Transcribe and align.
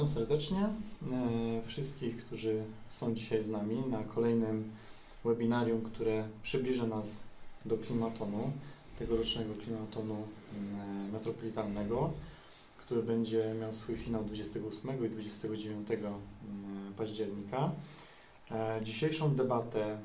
Witam 0.00 0.14
serdecznie 0.14 0.68
wszystkich, 1.66 2.16
którzy 2.16 2.62
są 2.88 3.14
dzisiaj 3.14 3.42
z 3.42 3.48
nami 3.48 3.82
na 3.90 4.04
kolejnym 4.04 4.70
webinarium, 5.24 5.82
które 5.82 6.28
przybliży 6.42 6.86
nas 6.86 7.22
do 7.64 7.78
klimatonu, 7.78 8.52
tegorocznego 8.98 9.54
klimatonu 9.54 10.16
metropolitalnego, 11.12 12.12
który 12.78 13.02
będzie 13.02 13.54
miał 13.60 13.72
swój 13.72 13.96
finał 13.96 14.24
28 14.24 15.06
i 15.06 15.10
29 15.10 15.88
października. 16.96 17.70
E, 18.50 18.80
dzisiejszą 18.82 19.34
debatę 19.34 19.98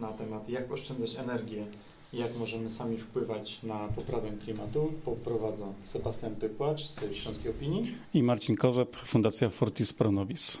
na 0.00 0.12
temat 0.12 0.48
jak 0.48 0.72
oszczędzać 0.72 1.14
energię 1.14 1.66
jak 2.12 2.36
możemy 2.38 2.70
sami 2.70 2.98
wpływać 2.98 3.62
na 3.62 3.88
poprawę 3.96 4.30
klimatu 4.44 4.92
poprowadzą 5.04 5.74
Sebastian 5.82 6.36
Pypłacz 6.36 6.82
z 6.82 7.14
Śląskiej 7.14 7.50
Opinii 7.50 7.94
i 8.14 8.22
Marcin 8.22 8.56
Korzep, 8.56 8.96
Fundacja 8.96 9.50
Fortis 9.50 9.92
Pronovis. 9.92 10.58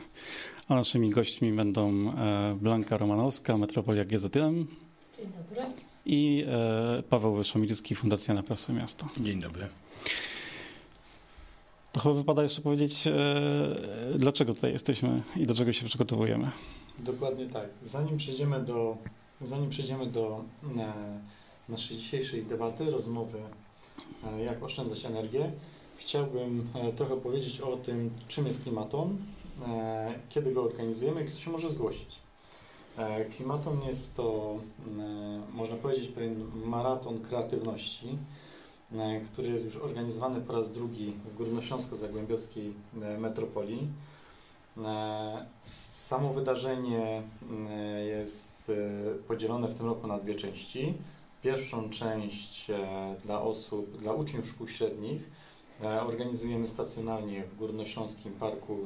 A 0.68 0.74
naszymi 0.74 1.10
gośćmi 1.10 1.52
będą 1.52 1.90
e, 1.90 2.56
Blanka 2.60 2.96
Romanowska, 2.96 3.58
Metropolia 3.58 4.04
GZM. 4.04 4.66
Dzień 5.18 5.32
dobry. 5.38 5.62
I 6.06 6.44
e, 6.48 7.02
Paweł 7.02 7.34
Wyszomilski, 7.34 7.94
Fundacja 7.94 8.34
Naprawstwo 8.34 8.72
Miasto. 8.72 9.06
Dzień 9.20 9.40
dobry. 9.40 9.68
To 11.92 12.00
chyba 12.00 12.14
wypada 12.14 12.42
jeszcze 12.42 12.60
powiedzieć, 12.60 13.06
e, 13.06 13.12
dlaczego 14.16 14.54
tutaj 14.54 14.72
jesteśmy 14.72 15.22
i 15.36 15.46
do 15.46 15.54
czego 15.54 15.72
się 15.72 15.86
przygotowujemy. 15.86 16.50
Dokładnie 16.98 17.46
tak. 17.46 17.68
Zanim 17.86 18.16
przejdziemy 18.16 18.60
do, 18.60 18.96
zanim 19.40 19.70
przejdziemy 19.70 20.06
do 20.06 20.44
naszej 21.68 21.96
dzisiejszej 21.96 22.42
debaty, 22.42 22.90
rozmowy, 22.90 23.38
e, 24.24 24.42
jak 24.44 24.62
oszczędzać 24.62 25.04
energię, 25.04 25.52
chciałbym 25.96 26.68
e, 26.74 26.92
trochę 26.92 27.16
powiedzieć 27.16 27.60
o 27.60 27.76
tym, 27.76 28.10
czym 28.28 28.46
jest 28.46 28.62
klimaton, 28.62 29.16
e, 29.66 30.14
kiedy 30.28 30.52
go 30.52 30.62
organizujemy 30.62 31.22
i 31.22 31.24
kto 31.24 31.38
się 31.38 31.50
może 31.50 31.70
zgłosić. 31.70 32.18
Klimaton 33.36 33.80
jest 33.88 34.14
to, 34.14 34.56
można 35.52 35.76
powiedzieć, 35.76 36.08
pewien 36.08 36.50
maraton 36.64 37.20
kreatywności, 37.20 38.18
który 39.32 39.48
jest 39.48 39.64
już 39.64 39.76
organizowany 39.76 40.40
po 40.40 40.52
raz 40.52 40.72
drugi 40.72 41.12
w 41.24 41.38
Górnośląsko-Zagłębiowskiej 41.38 42.72
metropolii. 43.18 43.88
Samo 45.88 46.32
wydarzenie 46.32 47.22
jest 48.08 48.47
podzielone 49.28 49.68
w 49.68 49.74
tym 49.74 49.86
roku 49.86 50.06
na 50.06 50.18
dwie 50.18 50.34
części. 50.34 50.94
Pierwszą 51.42 51.90
część 51.90 52.70
e, 52.70 52.76
dla 53.22 53.42
osób, 53.42 53.96
dla 53.96 54.12
uczniów 54.12 54.48
szkół 54.48 54.68
średnich 54.68 55.30
e, 55.82 56.02
organizujemy 56.02 56.66
stacjonarnie 56.66 57.44
w 57.44 57.56
Górnośląskim 57.56 58.32
Parku 58.32 58.78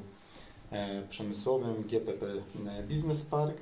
e, 0.70 1.02
Przemysłowym 1.08 1.82
GPP 1.82 2.26
Business 2.88 3.22
Park, 3.24 3.56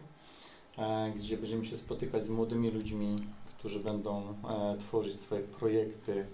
gdzie 1.16 1.36
będziemy 1.36 1.64
się 1.64 1.76
spotykać 1.76 2.26
z 2.26 2.30
młodymi 2.30 2.70
ludźmi, 2.70 3.16
którzy 3.58 3.80
będą 3.80 4.34
tworzyć 4.78 5.20
swoje 5.20 5.42
projekty 5.42 6.26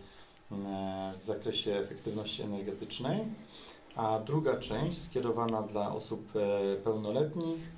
w 1.18 1.22
zakresie 1.22 1.76
efektywności 1.76 2.42
energetycznej. 2.42 3.24
A 3.96 4.18
druga 4.18 4.56
część 4.56 5.02
skierowana 5.02 5.62
dla 5.62 5.94
osób 5.94 6.32
pełnoletnich 6.84 7.72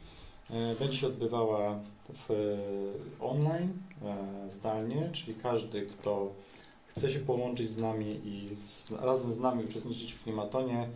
będzie 0.78 0.96
się 0.96 1.06
odbywała 1.06 1.78
w, 2.28 2.58
online, 3.20 3.72
e, 4.04 4.50
zdalnie, 4.50 5.10
czyli 5.12 5.34
każdy, 5.34 5.82
kto 5.82 6.32
chce 6.86 7.12
się 7.12 7.18
połączyć 7.18 7.68
z 7.68 7.77
nami 7.77 8.20
i 8.24 8.56
z, 8.56 8.91
razem 8.91 9.32
z 9.32 9.38
nami 9.38 9.64
uczestniczyć 9.64 10.12
w 10.12 10.22
klimatonie, 10.22 10.88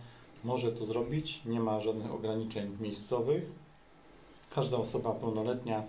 może 0.44 0.72
to 0.72 0.86
zrobić. 0.86 1.42
Nie 1.46 1.60
ma 1.60 1.80
żadnych 1.80 2.12
ograniczeń 2.12 2.76
miejscowych. 2.80 3.52
Każda 4.54 4.76
osoba 4.76 5.12
pełnoletnia 5.12 5.82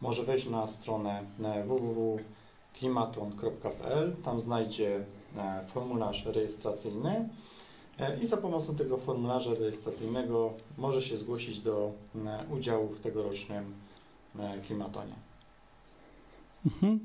może 0.00 0.22
wejść 0.22 0.48
na 0.48 0.66
stronę 0.66 1.24
www.klimaton.pl. 1.38 4.16
Tam 4.24 4.40
znajdzie 4.40 5.04
e, 5.36 5.64
formularz 5.66 6.26
rejestracyjny 6.26 7.10
e, 7.10 7.28
i 8.22 8.26
za 8.26 8.36
pomocą 8.36 8.76
tego 8.76 8.96
formularza 8.96 9.54
rejestracyjnego 9.54 10.52
może 10.78 11.02
się 11.02 11.16
zgłosić 11.16 11.58
do 11.58 11.92
udziału 12.50 12.88
w 12.88 13.00
tegorocznym 13.00 13.74
E, 14.38 14.58
klimatonie. 14.60 15.14
Mhm. 16.66 17.00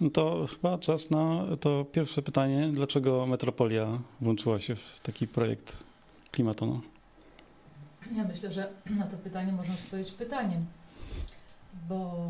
No 0.00 0.10
to 0.10 0.46
chyba 0.46 0.78
czas 0.78 1.10
na 1.10 1.44
to 1.60 1.84
pierwsze 1.92 2.22
pytanie. 2.22 2.70
Dlaczego 2.72 3.26
Metropolia 3.26 3.98
włączyła 4.20 4.60
się 4.60 4.76
w 4.76 5.00
taki 5.02 5.28
projekt 5.28 5.84
klimatonu? 6.30 6.80
Ja 8.16 8.24
myślę, 8.24 8.52
że 8.52 8.68
na 8.90 9.06
to 9.06 9.16
pytanie 9.16 9.52
można 9.52 9.74
odpowiedzieć 9.74 10.12
pytaniem. 10.12 10.66
Bo 11.88 12.26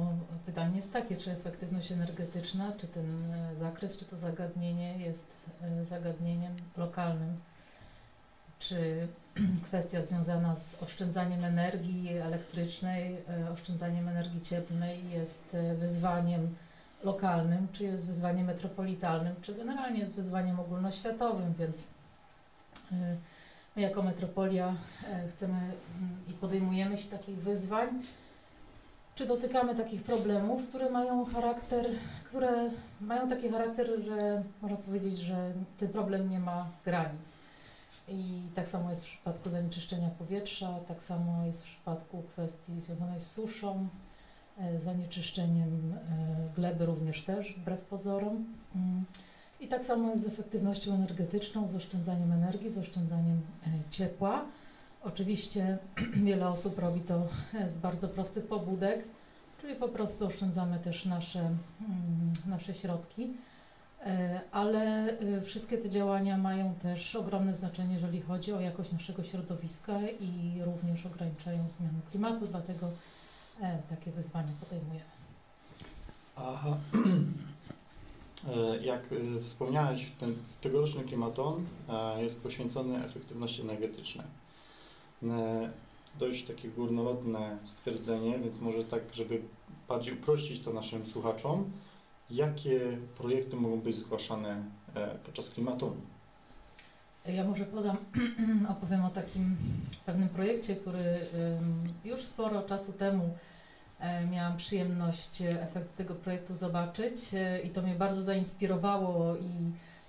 pytanie 0.46 0.76
jest 0.76 0.92
takie, 0.92 1.16
czy 1.16 1.30
efektywność 1.30 1.92
energetyczna, 1.92 2.72
czy 2.72 2.86
ten 2.86 3.32
e, 3.32 3.54
zakres, 3.60 3.98
czy 3.98 4.04
to 4.04 4.16
zagadnienie 4.16 4.98
jest 4.98 5.50
e, 5.62 5.84
zagadnieniem 5.84 6.52
lokalnym 6.76 7.36
czy 8.60 9.08
kwestia 9.66 10.04
związana 10.04 10.56
z 10.56 10.82
oszczędzaniem 10.82 11.44
energii 11.44 12.18
elektrycznej, 12.18 13.16
e, 13.28 13.50
oszczędzaniem 13.50 14.08
energii 14.08 14.40
cieplnej 14.40 15.10
jest 15.10 15.54
e, 15.54 15.74
wyzwaniem 15.74 16.54
lokalnym, 17.04 17.68
czy 17.72 17.84
jest 17.84 18.06
wyzwaniem 18.06 18.46
metropolitalnym, 18.46 19.34
czy 19.42 19.54
generalnie 19.54 20.00
jest 20.00 20.14
wyzwaniem 20.14 20.60
ogólnoświatowym, 20.60 21.54
więc 21.58 21.88
e, 22.92 23.16
my 23.76 23.82
jako 23.82 24.02
metropolia 24.02 24.74
chcemy 25.30 25.58
mm, 25.58 25.74
i 26.28 26.32
podejmujemy 26.32 26.96
się 26.96 27.08
takich 27.08 27.36
wyzwań, 27.36 28.02
czy 29.14 29.26
dotykamy 29.26 29.74
takich 29.74 30.02
problemów, 30.02 30.68
które 30.68 30.90
mają 30.90 31.24
charakter, 31.24 31.86
które 32.24 32.70
mają 33.00 33.28
taki 33.28 33.48
charakter, 33.48 33.86
że 34.04 34.42
można 34.62 34.76
powiedzieć, 34.76 35.18
że 35.18 35.52
ten 35.78 35.88
problem 35.88 36.30
nie 36.30 36.40
ma 36.40 36.66
granic. 36.84 37.39
I 38.10 38.50
tak 38.54 38.68
samo 38.68 38.90
jest 38.90 39.04
w 39.04 39.08
przypadku 39.08 39.50
zanieczyszczenia 39.50 40.10
powietrza, 40.10 40.80
tak 40.88 41.02
samo 41.02 41.46
jest 41.46 41.62
w 41.62 41.64
przypadku 41.64 42.22
kwestii 42.22 42.80
związanej 42.80 43.20
z 43.20 43.30
suszą, 43.30 43.88
e, 44.58 44.78
zanieczyszczeniem 44.78 45.94
e, 45.94 46.54
gleby 46.56 46.86
również 46.86 47.22
też, 47.22 47.54
wbrew 47.54 47.84
pozorom. 47.84 48.44
Mm. 48.76 49.04
I 49.60 49.68
tak 49.68 49.84
samo 49.84 50.10
jest 50.10 50.22
z 50.22 50.26
efektywnością 50.26 50.94
energetyczną, 50.94 51.68
z 51.68 51.76
oszczędzaniem 51.76 52.32
energii, 52.32 52.70
z 52.70 52.78
oszczędzaniem 52.78 53.40
e, 53.66 53.90
ciepła. 53.90 54.44
Oczywiście 55.02 55.78
wiele 56.24 56.48
osób 56.48 56.78
robi 56.78 57.00
to 57.00 57.28
z 57.68 57.76
bardzo 57.76 58.08
prostych 58.08 58.46
pobudek, 58.46 59.04
czyli 59.60 59.74
po 59.74 59.88
prostu 59.88 60.26
oszczędzamy 60.26 60.78
też 60.78 61.06
nasze, 61.06 61.40
mm, 61.40 62.32
nasze 62.46 62.74
środki. 62.74 63.30
E, 64.06 64.40
ale 64.52 65.12
e, 65.18 65.40
wszystkie 65.40 65.78
te 65.78 65.90
działania 65.90 66.38
mają 66.38 66.74
też 66.74 67.16
ogromne 67.16 67.54
znaczenie, 67.54 67.94
jeżeli 67.94 68.20
chodzi 68.20 68.52
o 68.52 68.60
jakość 68.60 68.92
naszego 68.92 69.24
środowiska 69.24 69.98
i 70.20 70.62
również 70.64 71.06
ograniczają 71.06 71.68
zmianę 71.78 71.98
klimatu, 72.10 72.46
dlatego 72.46 72.90
e, 73.60 73.78
takie 73.90 74.10
wyzwania 74.10 74.52
podejmujemy. 74.60 75.10
Aha. 76.36 76.76
Jak 78.82 79.08
wspomniałeś, 79.42 80.10
ten 80.20 80.34
tegoroczny 80.60 81.04
klimaton 81.04 81.66
jest 82.18 82.42
poświęcony 82.42 83.04
efektywności 83.04 83.62
energetycznej. 83.62 84.26
Dość 86.18 86.44
takie 86.46 86.68
górnolotne 86.68 87.58
stwierdzenie, 87.64 88.38
więc 88.38 88.60
może 88.60 88.84
tak, 88.84 89.02
żeby 89.12 89.42
bardziej 89.88 90.14
uprościć 90.14 90.60
to 90.60 90.72
naszym 90.72 91.06
słuchaczom, 91.06 91.70
Jakie 92.30 92.80
projekty 93.18 93.56
mogą 93.56 93.80
być 93.80 93.96
zgłaszane 93.96 94.62
e, 94.94 95.08
podczas 95.24 95.50
klimatu? 95.50 95.96
Ja 97.26 97.44
może 97.44 97.64
podam, 97.64 97.96
opowiem 98.76 99.04
o 99.04 99.10
takim 99.10 99.56
pewnym 100.06 100.28
projekcie, 100.28 100.76
który 100.76 101.26
już 102.04 102.24
sporo 102.24 102.62
czasu 102.62 102.92
temu 102.92 103.30
e, 104.00 104.26
miałam 104.26 104.56
przyjemność 104.56 105.42
efekt 105.42 105.96
tego 105.96 106.14
projektu 106.14 106.54
zobaczyć 106.54 107.14
e, 107.34 107.60
i 107.60 107.70
to 107.70 107.82
mnie 107.82 107.94
bardzo 107.94 108.22
zainspirowało 108.22 109.36
i 109.36 109.48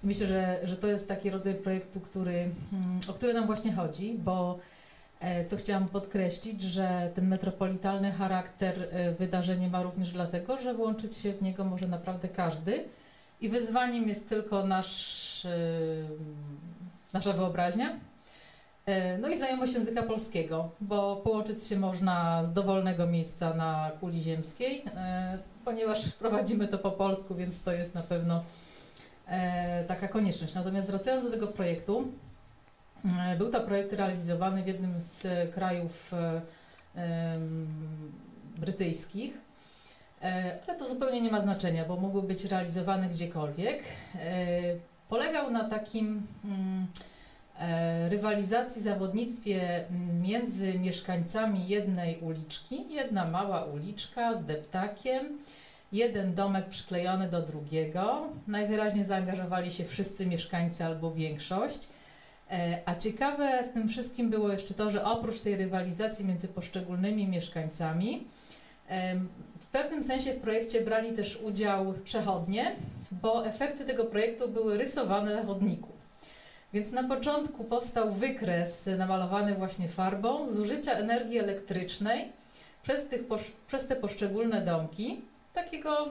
myślę, 0.04 0.28
że, 0.28 0.60
że 0.64 0.78
to 0.78 0.88
jest 0.88 1.08
taki 1.08 1.30
rodzaj 1.30 1.56
projektu, 1.56 2.00
który, 2.00 2.52
mm, 2.74 3.00
o 3.08 3.14
który 3.14 3.34
nam 3.34 3.46
właśnie 3.46 3.74
chodzi, 3.74 4.14
bo 4.14 4.60
E, 4.60 4.81
co 5.48 5.58
chciałam 5.58 5.88
podkreślić, 5.88 6.62
że 6.62 7.12
ten 7.16 7.28
metropolitalny 7.28 8.12
charakter 8.12 8.88
e, 8.92 9.12
wydarzenia 9.12 9.70
ma 9.70 9.84
również 9.84 10.12
dlatego, 10.12 10.58
że 10.58 10.74
włączyć 10.74 11.18
się 11.18 11.34
w 11.34 11.42
niego 11.42 11.64
może 11.64 11.88
naprawdę 11.88 12.28
każdy 12.28 12.84
i 13.42 13.50
wyzwaniem 13.50 14.08
jest 14.08 14.30
tylko 14.30 14.68
nasz, 14.68 15.46
e, 15.46 15.50
nasza 17.14 17.34
wyobraźnia, 17.34 18.00
no 19.20 19.30
i 19.30 19.38
znajomość 19.38 19.74
języka 19.74 20.04
polskiego, 20.04 20.70
bo 20.82 21.16
połączyć 21.16 21.68
się 21.68 21.80
można 21.80 22.46
z 22.46 22.54
dowolnego 22.54 23.08
miejsca 23.08 23.54
na 23.54 23.92
kuli 24.00 24.22
ziemskiej, 24.22 24.84
ponieważ 25.66 26.12
prowadzimy 26.12 26.68
to 26.68 26.78
po 26.78 26.92
polsku, 26.92 27.36
więc 27.36 27.62
to 27.62 27.72
jest 27.72 27.96
na 27.96 28.02
pewno 28.02 28.44
taka 29.88 30.08
konieczność. 30.08 30.54
Natomiast 30.54 30.90
wracając 30.90 31.26
do 31.26 31.32
tego 31.32 31.48
projektu, 31.48 32.08
E, 32.08 32.31
Był 33.38 33.50
to 33.50 33.62
projekt 33.62 33.94
realizowany 33.94 34.64
w 34.64 34.68
jednym 34.68 35.00
z 35.00 35.28
krajów 35.54 36.14
e, 36.14 36.42
brytyjskich, 38.58 39.38
E, 40.24 40.60
ale 40.68 40.78
to 40.78 40.86
zupełnie 40.86 41.22
nie 41.22 41.32
ma 41.32 41.42
znaczenia, 41.42 41.86
bo 41.86 41.96
mógł 41.96 42.22
być 42.22 42.46
realizowany 42.46 43.10
gdziekolwiek. 43.10 43.84
E, 44.16 44.60
Polegał 45.10 45.52
na 45.52 45.70
takim 45.70 46.28
mm, 46.46 46.88
e, 47.60 48.10
rywalizacji, 48.10 48.82
zawodnictwie 48.82 49.86
między 50.22 50.80
mieszkańcami 50.80 51.68
jednej 51.68 52.20
uliczki, 52.20 52.94
jedna 52.94 53.26
mała 53.26 53.64
uliczka 53.64 54.34
z 54.34 54.46
deptakiem, 54.46 55.38
jeden 55.92 56.36
domek 56.36 56.70
przyklejony 56.70 57.30
do 57.30 57.42
drugiego. 57.42 58.28
Najwyraźniej 58.48 59.06
zaangażowali 59.06 59.72
się 59.72 59.86
wszyscy 59.86 60.26
mieszkańcy 60.26 60.86
albo 60.86 61.12
większość. 61.12 61.88
E, 62.52 62.82
A 62.86 62.96
ciekawe 62.96 63.64
w 63.64 63.74
tym 63.74 63.90
wszystkim 63.90 64.30
było 64.30 64.52
jeszcze 64.52 64.74
to, 64.74 64.92
że 64.92 65.04
oprócz 65.04 65.42
tej 65.42 65.56
rywalizacji 65.56 66.26
między 66.26 66.48
poszczególnymi 66.48 67.28
mieszkańcami, 67.28 68.28
em, 68.88 69.30
w 69.60 69.66
pewnym 69.66 70.04
sensie 70.04 70.34
w 70.34 70.42
projekcie 70.42 70.82
brali 70.82 71.14
też 71.14 71.40
udział 71.44 71.94
przechodnie, 72.04 72.76
bo 73.12 73.46
efekty 73.46 73.86
tego 73.86 74.06
projektu 74.06 74.50
były 74.50 74.78
rysowane 74.78 75.36
na 75.36 75.44
chodniku. 75.44 75.90
Więc 76.74 76.92
na 76.92 77.04
początku 77.04 77.64
powstał 77.64 78.12
wykres 78.12 78.90
namalowany 78.98 79.56
właśnie 79.56 79.90
farbą 79.90 80.50
zużycia 80.50 80.92
energii 80.92 81.38
elektrycznej 81.40 82.32
przez, 82.84 83.08
tych, 83.08 83.22
przez 83.68 83.88
te 83.88 83.96
poszczególne 83.96 84.62
domki. 84.62 85.22
Takiego 85.54 86.10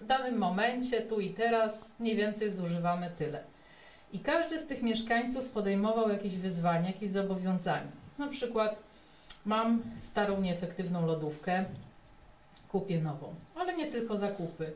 w 0.00 0.06
danym 0.06 0.38
momencie, 0.38 1.02
tu 1.02 1.20
i 1.20 1.30
teraz, 1.30 1.94
mniej 1.98 2.16
więcej 2.16 2.50
zużywamy 2.50 3.10
tyle. 3.18 3.55
I 4.12 4.18
każdy 4.20 4.58
z 4.58 4.66
tych 4.66 4.82
mieszkańców 4.82 5.44
podejmował 5.48 6.08
jakieś 6.08 6.36
wyzwanie, 6.36 6.86
jakieś 6.86 7.10
zobowiązanie. 7.10 7.88
Na 8.18 8.28
przykład 8.28 8.76
mam 9.44 9.82
starą, 10.00 10.40
nieefektywną 10.40 11.06
lodówkę, 11.06 11.64
kupię 12.68 13.00
nową, 13.00 13.34
ale 13.56 13.76
nie 13.76 13.86
tylko 13.86 14.16
zakupy. 14.16 14.72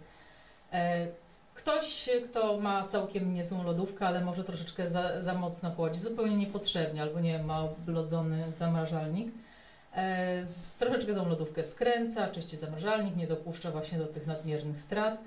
E, 0.72 1.06
Ktoś, 1.54 2.08
kto 2.24 2.60
ma 2.60 2.88
całkiem 2.88 3.34
niezłą 3.34 3.64
lodówkę, 3.64 4.06
ale 4.06 4.20
może 4.20 4.44
troszeczkę 4.44 4.88
za, 4.88 5.22
za 5.22 5.34
mocno 5.34 5.70
chłodzi, 5.70 6.00
zupełnie 6.00 6.36
niepotrzebnie, 6.36 7.02
albo 7.02 7.20
nie 7.20 7.32
wiem, 7.32 7.46
ma 7.46 7.60
oblodzony 7.60 8.52
zamrażalnik, 8.52 9.32
e, 9.96 10.44
troszeczkę 10.78 11.14
tą 11.14 11.28
lodówkę 11.28 11.64
skręca, 11.64 12.28
czyści 12.28 12.56
zamrażalnik, 12.56 13.16
nie 13.16 13.26
dopuszcza 13.26 13.70
właśnie 13.70 13.98
do 13.98 14.06
tych 14.06 14.26
nadmiernych 14.26 14.80
strat. 14.80 15.18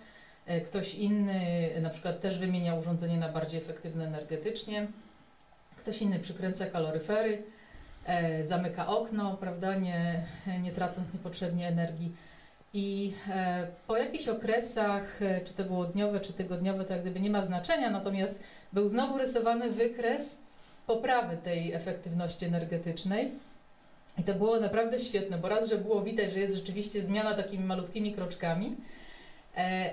E, 0.46 0.62
Ktoś 0.62 0.96
inny 0.96 1.70
na 1.82 1.90
przykład 1.90 2.22
też 2.22 2.40
wymienia 2.40 2.76
urządzenie 2.76 3.18
na 3.18 3.30
bardziej 3.30 3.60
efektywne 3.60 4.08
energetycznie. 4.08 4.88
Ktoś 5.76 6.02
inny 6.02 6.20
przykręca 6.20 6.66
kaloryfery, 6.66 7.44
e, 8.06 8.44
zamyka 8.46 8.88
okno, 8.88 9.38
prawda, 9.38 9.76
nie, 9.76 10.26
nie 10.62 10.72
tracąc 10.72 11.14
niepotrzebnie 11.14 11.68
energii. 11.68 12.16
I 12.74 13.14
e, 13.30 13.68
po 13.88 13.98
jakichś 13.98 14.28
okresach, 14.28 15.20
czy 15.46 15.54
to 15.54 15.64
było 15.64 15.86
dniowe, 15.86 16.20
czy 16.20 16.34
tygodniowe, 16.34 16.86
to 16.86 16.94
jak 16.94 17.02
gdyby 17.02 17.20
nie 17.20 17.30
ma 17.30 17.44
znaczenia, 17.44 17.90
natomiast 17.90 18.44
był 18.74 18.88
znowu 18.88 19.18
rysowany 19.18 19.70
wykres 19.70 20.38
poprawy 20.88 21.38
tej 21.38 21.74
efektywności 21.74 22.46
energetycznej. 22.46 23.32
I 24.18 24.24
to 24.24 24.34
było 24.34 24.60
naprawdę 24.60 25.00
świetne, 25.00 25.38
bo 25.38 25.50
raz, 25.50 25.70
że 25.70 25.78
było 25.78 26.02
widać, 26.02 26.34
że 26.34 26.40
jest 26.40 26.56
rzeczywiście 26.56 27.02
zmiana 27.02 27.36
takimi 27.36 27.66
malutkimi 27.66 28.14
kroczkami, 28.14 28.76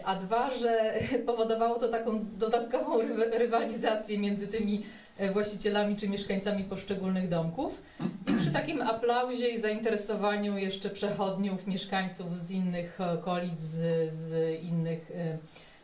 a 0.05 0.17
dwa, 0.17 0.51
że 0.55 0.95
powodowało 1.27 1.79
to 1.79 1.89
taką 1.89 2.25
dodatkową 2.39 2.99
rywa- 2.99 3.39
rywalizację 3.39 4.19
między 4.19 4.49
tymi 4.49 4.83
e, 5.19 5.33
właścicielami 5.33 5.97
czy 5.97 6.09
mieszkańcami 6.09 6.65
poszczególnych 6.65 7.29
domków. 7.29 7.83
I 8.29 8.35
przy 8.35 8.51
takim 8.51 8.83
aplauzie 8.83 9.49
i 9.49 9.61
zainteresowaniu 9.61 10.59
jeszcze 10.59 10.91
przechodniów, 10.91 11.67
mieszkańców 11.67 12.39
z 12.39 12.51
innych 12.51 12.99
okolic, 13.01 13.61
z, 13.61 14.11
z 14.13 14.63
innych 14.63 15.11
e, 15.11 15.39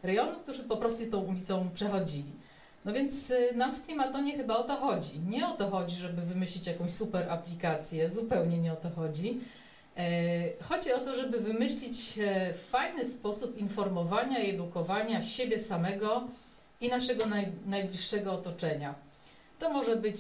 rejonów, 0.07 0.39
którzy 0.39 0.63
po 0.63 0.77
prostu 0.77 1.11
tą 1.11 1.19
ulicą 1.21 1.71
przechodzili. 1.75 2.33
No 2.85 2.93
więc 2.93 3.31
e, 3.31 3.57
nam 3.57 3.75
w 3.75 3.85
Klimatonie 3.85 4.37
chyba 4.37 4.57
o 4.57 4.65
to 4.65 4.77
chodzi. 4.77 5.21
Nie 5.29 5.49
o 5.49 5.53
to 5.57 5.71
chodzi, 5.71 5.97
żeby 5.97 6.23
wymyślić 6.23 6.67
jakąś 6.67 6.91
super 6.91 7.31
aplikację, 7.31 8.11
zupełnie 8.11 8.59
nie 8.59 8.73
o 8.73 8.77
to 8.77 8.91
chodzi. 8.91 9.41
E, 9.97 10.63
Chodzi 10.63 10.93
o 10.93 10.99
to, 10.99 11.15
żeby 11.15 11.41
wymyślić 11.41 12.19
e, 12.19 12.55
fajny 12.55 13.05
sposób 13.05 13.59
informowania 13.59 14.39
i 14.39 14.51
edukowania 14.51 15.23
siebie 15.23 15.59
samego 15.59 16.25
i 16.81 16.89
naszego 16.89 17.27
naj, 17.27 17.49
najbliższego 17.67 18.33
otoczenia. 18.33 18.95
To 19.59 19.71
może 19.71 19.97
być 19.97 20.19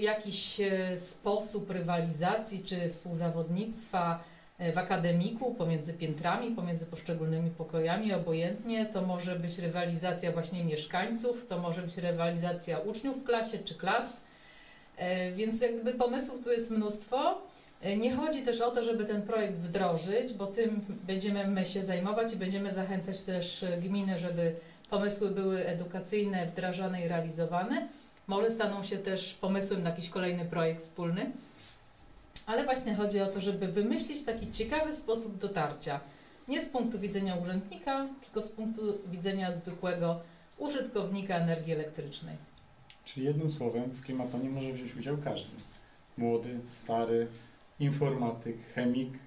jakiś 0.00 0.60
e, 0.60 0.98
sposób 0.98 1.70
rywalizacji 1.70 2.64
czy 2.64 2.90
współzawodnictwa 2.90 4.24
w 4.74 4.78
akademiku 4.78 5.54
pomiędzy 5.54 5.94
piętrami, 5.94 6.50
pomiędzy 6.50 6.86
poszczególnymi 6.86 7.50
pokojami, 7.50 8.14
obojętnie. 8.14 8.86
To 8.86 9.02
może 9.02 9.38
być 9.38 9.58
rywalizacja 9.58 10.32
właśnie 10.32 10.64
mieszkańców, 10.64 11.46
to 11.48 11.58
może 11.58 11.82
być 11.82 11.96
rywalizacja 11.96 12.78
uczniów 12.78 13.16
w 13.16 13.24
klasie 13.24 13.58
czy 13.58 13.74
klas. 13.74 14.20
Więc 15.36 15.60
jakby 15.60 15.94
pomysłów 15.94 16.44
tu 16.44 16.50
jest 16.50 16.70
mnóstwo. 16.70 17.42
E, 17.82 17.96
Nie 17.96 18.14
chodzi 18.16 18.42
też 18.42 18.60
o 18.60 18.70
to, 18.70 18.84
żeby 18.84 19.04
ten 19.04 19.22
projekt 19.22 19.54
wdrożyć, 19.54 20.32
bo 20.34 20.46
tym 20.46 20.80
będziemy 21.06 21.46
my 21.46 21.66
się 21.66 21.84
zajmować 21.84 22.32
i 22.32 22.36
będziemy 22.36 22.72
zachęcać 22.72 23.20
też 23.22 23.62
e, 23.62 23.78
gminy, 23.80 24.18
żeby 24.18 24.54
pomysły 24.90 25.30
były 25.30 25.66
edukacyjne, 25.66 26.46
wdrażane 26.46 27.04
i 27.04 27.08
realizowane. 27.08 27.88
Może 28.26 28.50
staną 28.50 28.84
się 28.84 28.98
też 28.98 29.34
pomysłem 29.34 29.82
na 29.82 29.90
jakiś 29.90 30.08
kolejny 30.10 30.44
projekt 30.44 30.82
wspólny. 30.82 31.30
Ale 32.46 32.64
właśnie 32.64 32.94
chodzi 32.94 33.20
o 33.20 33.26
to, 33.26 33.40
żeby 33.40 33.68
wymyślić 33.68 34.22
taki 34.24 34.50
ciekawy 34.52 34.94
sposób 34.96 35.38
dotarcia. 35.38 36.00
Nie 36.48 36.60
z 36.60 36.68
punktu 36.68 36.98
widzenia 36.98 37.36
urzędnika, 37.36 38.06
tylko 38.24 38.42
z 38.42 38.48
punktu 38.48 38.82
widzenia 39.10 39.52
zwykłego 39.52 40.20
użytkownika 40.58 41.36
energii 41.36 41.72
elektrycznej. 41.72 42.36
Czyli 43.04 43.26
jednym 43.26 43.50
słowem 43.50 43.82
w 43.90 44.02
klimatonie 44.04 44.48
może 44.48 44.72
wziąć 44.72 44.96
udział 44.96 45.16
każdy. 45.24 45.50
Młody, 46.18 46.58
stary, 46.64 47.26
informatyk, 47.80 48.56
chemik, 48.74 49.18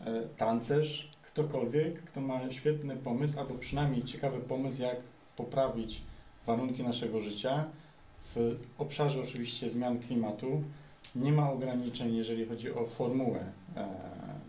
e, 0.00 0.22
tancerz, 0.36 1.10
ktokolwiek, 1.22 2.04
kto 2.04 2.20
ma 2.20 2.50
świetny 2.50 2.96
pomysł, 2.96 3.40
albo 3.40 3.54
przynajmniej 3.54 4.04
ciekawy 4.04 4.40
pomysł, 4.40 4.82
jak 4.82 4.96
poprawić 5.36 6.02
warunki 6.46 6.82
naszego 6.82 7.20
życia 7.20 7.64
w 8.34 8.56
obszarze 8.78 9.22
oczywiście 9.22 9.70
zmian 9.70 9.98
klimatu. 9.98 10.62
Nie 11.14 11.32
ma 11.32 11.50
ograniczeń, 11.50 12.16
jeżeli 12.16 12.46
chodzi 12.46 12.74
o 12.74 12.86
formułę 12.86 13.40
e, 13.76 13.88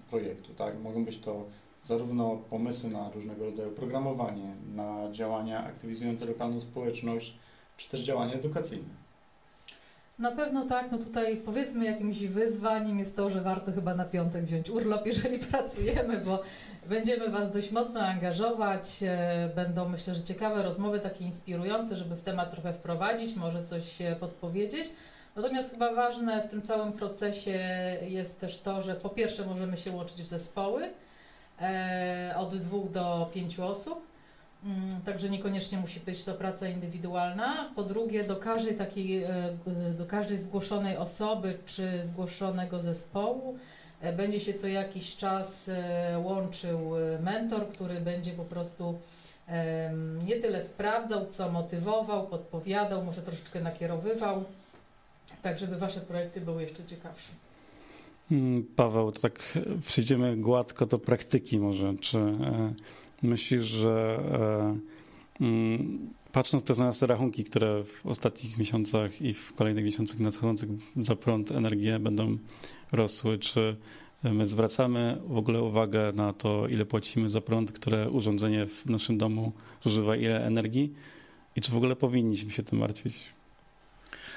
projektu. 0.09 0.53
Tak? 0.53 0.79
Mogą 0.79 1.05
być 1.05 1.17
to 1.17 1.45
zarówno 1.83 2.37
pomysły 2.49 2.89
na 2.89 3.11
różnego 3.11 3.45
rodzaju 3.45 3.71
programowanie, 3.71 4.55
na 4.75 5.11
działania 5.11 5.63
aktywizujące 5.65 6.25
lokalną 6.25 6.61
społeczność, 6.61 7.37
czy 7.77 7.89
też 7.89 8.01
działania 8.01 8.33
edukacyjne. 8.33 9.04
Na 10.19 10.31
pewno 10.31 10.65
tak, 10.65 10.91
no 10.91 10.97
tutaj 10.97 11.37
powiedzmy 11.37 11.85
jakimś 11.85 12.19
wyzwaniem 12.19 12.99
jest 12.99 13.15
to, 13.15 13.29
że 13.29 13.41
warto 13.41 13.71
chyba 13.71 13.95
na 13.95 14.05
piątek 14.05 14.45
wziąć 14.45 14.69
urlop, 14.69 15.05
jeżeli 15.11 15.39
pracujemy, 15.39 16.17
bo 16.17 16.41
będziemy 16.89 17.29
Was 17.29 17.51
dość 17.51 17.71
mocno 17.71 17.99
angażować. 17.99 18.83
e, 19.03 19.49
Będą 19.55 19.89
myślę, 19.89 20.15
że 20.15 20.21
ciekawe 20.23 20.63
rozmowy, 20.63 20.99
takie 20.99 21.25
inspirujące, 21.25 21.95
żeby 21.95 22.15
w 22.15 22.21
temat 22.21 22.51
trochę 22.51 22.73
wprowadzić, 22.73 23.35
może 23.35 23.63
coś 23.63 24.01
e, 24.01 24.15
podpowiedzieć. 24.15 24.89
Natomiast 25.35 25.71
chyba 25.71 25.93
ważne 25.93 26.41
w 26.43 26.47
tym 26.49 26.61
całym 26.61 26.93
procesie 26.93 27.59
jest 28.01 28.39
też 28.39 28.59
to, 28.59 28.81
że 28.81 28.95
po 28.95 29.09
pierwsze 29.09 29.45
możemy 29.45 29.77
się 29.77 29.91
łączyć 29.91 30.21
w 30.23 30.27
zespoły 30.27 30.89
e, 31.61 32.33
od 32.37 32.57
dwóch 32.57 32.91
do 32.91 33.29
pięciu 33.33 33.63
osób. 33.63 34.14
Mm, 34.63 35.01
Także 35.01 35.29
niekoniecznie 35.29 35.77
musi 35.77 35.99
być 35.99 36.23
to 36.23 36.33
praca 36.33 36.67
indywidualna. 36.67 37.69
Po 37.75 37.83
drugie, 37.83 38.23
do 38.23 38.35
każdej 38.35 38.75
takiej, 38.75 39.23
e, 39.23 39.31
do 39.97 40.05
każdej 40.05 40.37
zgłoszonej 40.37 40.97
osoby 40.97 41.57
czy 41.65 42.03
zgłoszonego 42.03 42.81
zespołu 42.81 43.57
e, 44.01 44.13
będzie 44.13 44.39
się 44.39 44.53
co 44.53 44.67
jakiś 44.67 45.15
czas 45.15 45.69
e, 45.69 46.19
łączył 46.23 46.79
mentor, 47.23 47.67
który 47.67 48.01
będzie 48.01 48.31
po 48.31 48.43
prostu 48.43 48.99
nie 50.25 50.35
tyle 50.35 50.63
sprawdzał, 50.63 51.25
co 51.25 51.51
motywował, 51.51 52.27
podpowiadał, 52.27 53.03
może 53.03 53.21
troszeczkę 53.21 53.61
nakierowywał, 53.61 54.43
tak 55.41 55.57
żeby 55.59 55.75
Wasze 55.75 56.01
projekty 56.01 56.41
były 56.41 56.61
jeszcze 56.61 56.85
ciekawsze. 56.85 57.31
Mm, 58.31 58.63
Paweł, 58.75 59.11
to 59.11 59.21
tak 59.21 59.59
przejdziemy 59.87 60.37
gładko 60.37 60.85
do 60.85 60.99
praktyki 60.99 61.59
może. 61.59 61.93
Czy 62.01 62.17
myślisz, 63.27 63.63
że 63.63 64.19
e, 65.39 65.45
mm, 65.45 66.09
patrząc 66.31 66.63
też 66.63 66.77
na 66.77 66.85
nasze 66.85 67.07
rachunki, 67.07 67.43
które 67.43 67.83
w 67.83 68.05
ostatnich 68.05 68.57
miesiącach 68.57 69.21
i 69.21 69.33
w 69.33 69.53
kolejnych 69.53 69.85
miesiącach 69.85 70.19
nadchodzących 70.19 70.69
za 70.95 71.15
prąd, 71.15 71.51
energię 71.51 71.99
będą 71.99 72.37
rosły, 72.91 73.39
czy 73.39 73.75
my 74.23 74.47
zwracamy 74.47 75.21
w 75.27 75.37
ogóle 75.37 75.61
uwagę 75.61 76.11
na 76.15 76.33
to, 76.33 76.67
ile 76.67 76.85
płacimy 76.85 77.29
za 77.29 77.41
prąd, 77.41 77.71
które 77.71 78.09
urządzenie 78.09 78.65
w 78.65 78.85
naszym 78.85 79.17
domu 79.17 79.51
zużywa 79.83 80.15
ile 80.15 80.45
energii 80.45 80.93
i 81.55 81.61
czy 81.61 81.71
w 81.71 81.77
ogóle 81.77 81.95
powinniśmy 81.95 82.51
się 82.51 82.63
tym 82.63 82.79
martwić? 82.79 83.34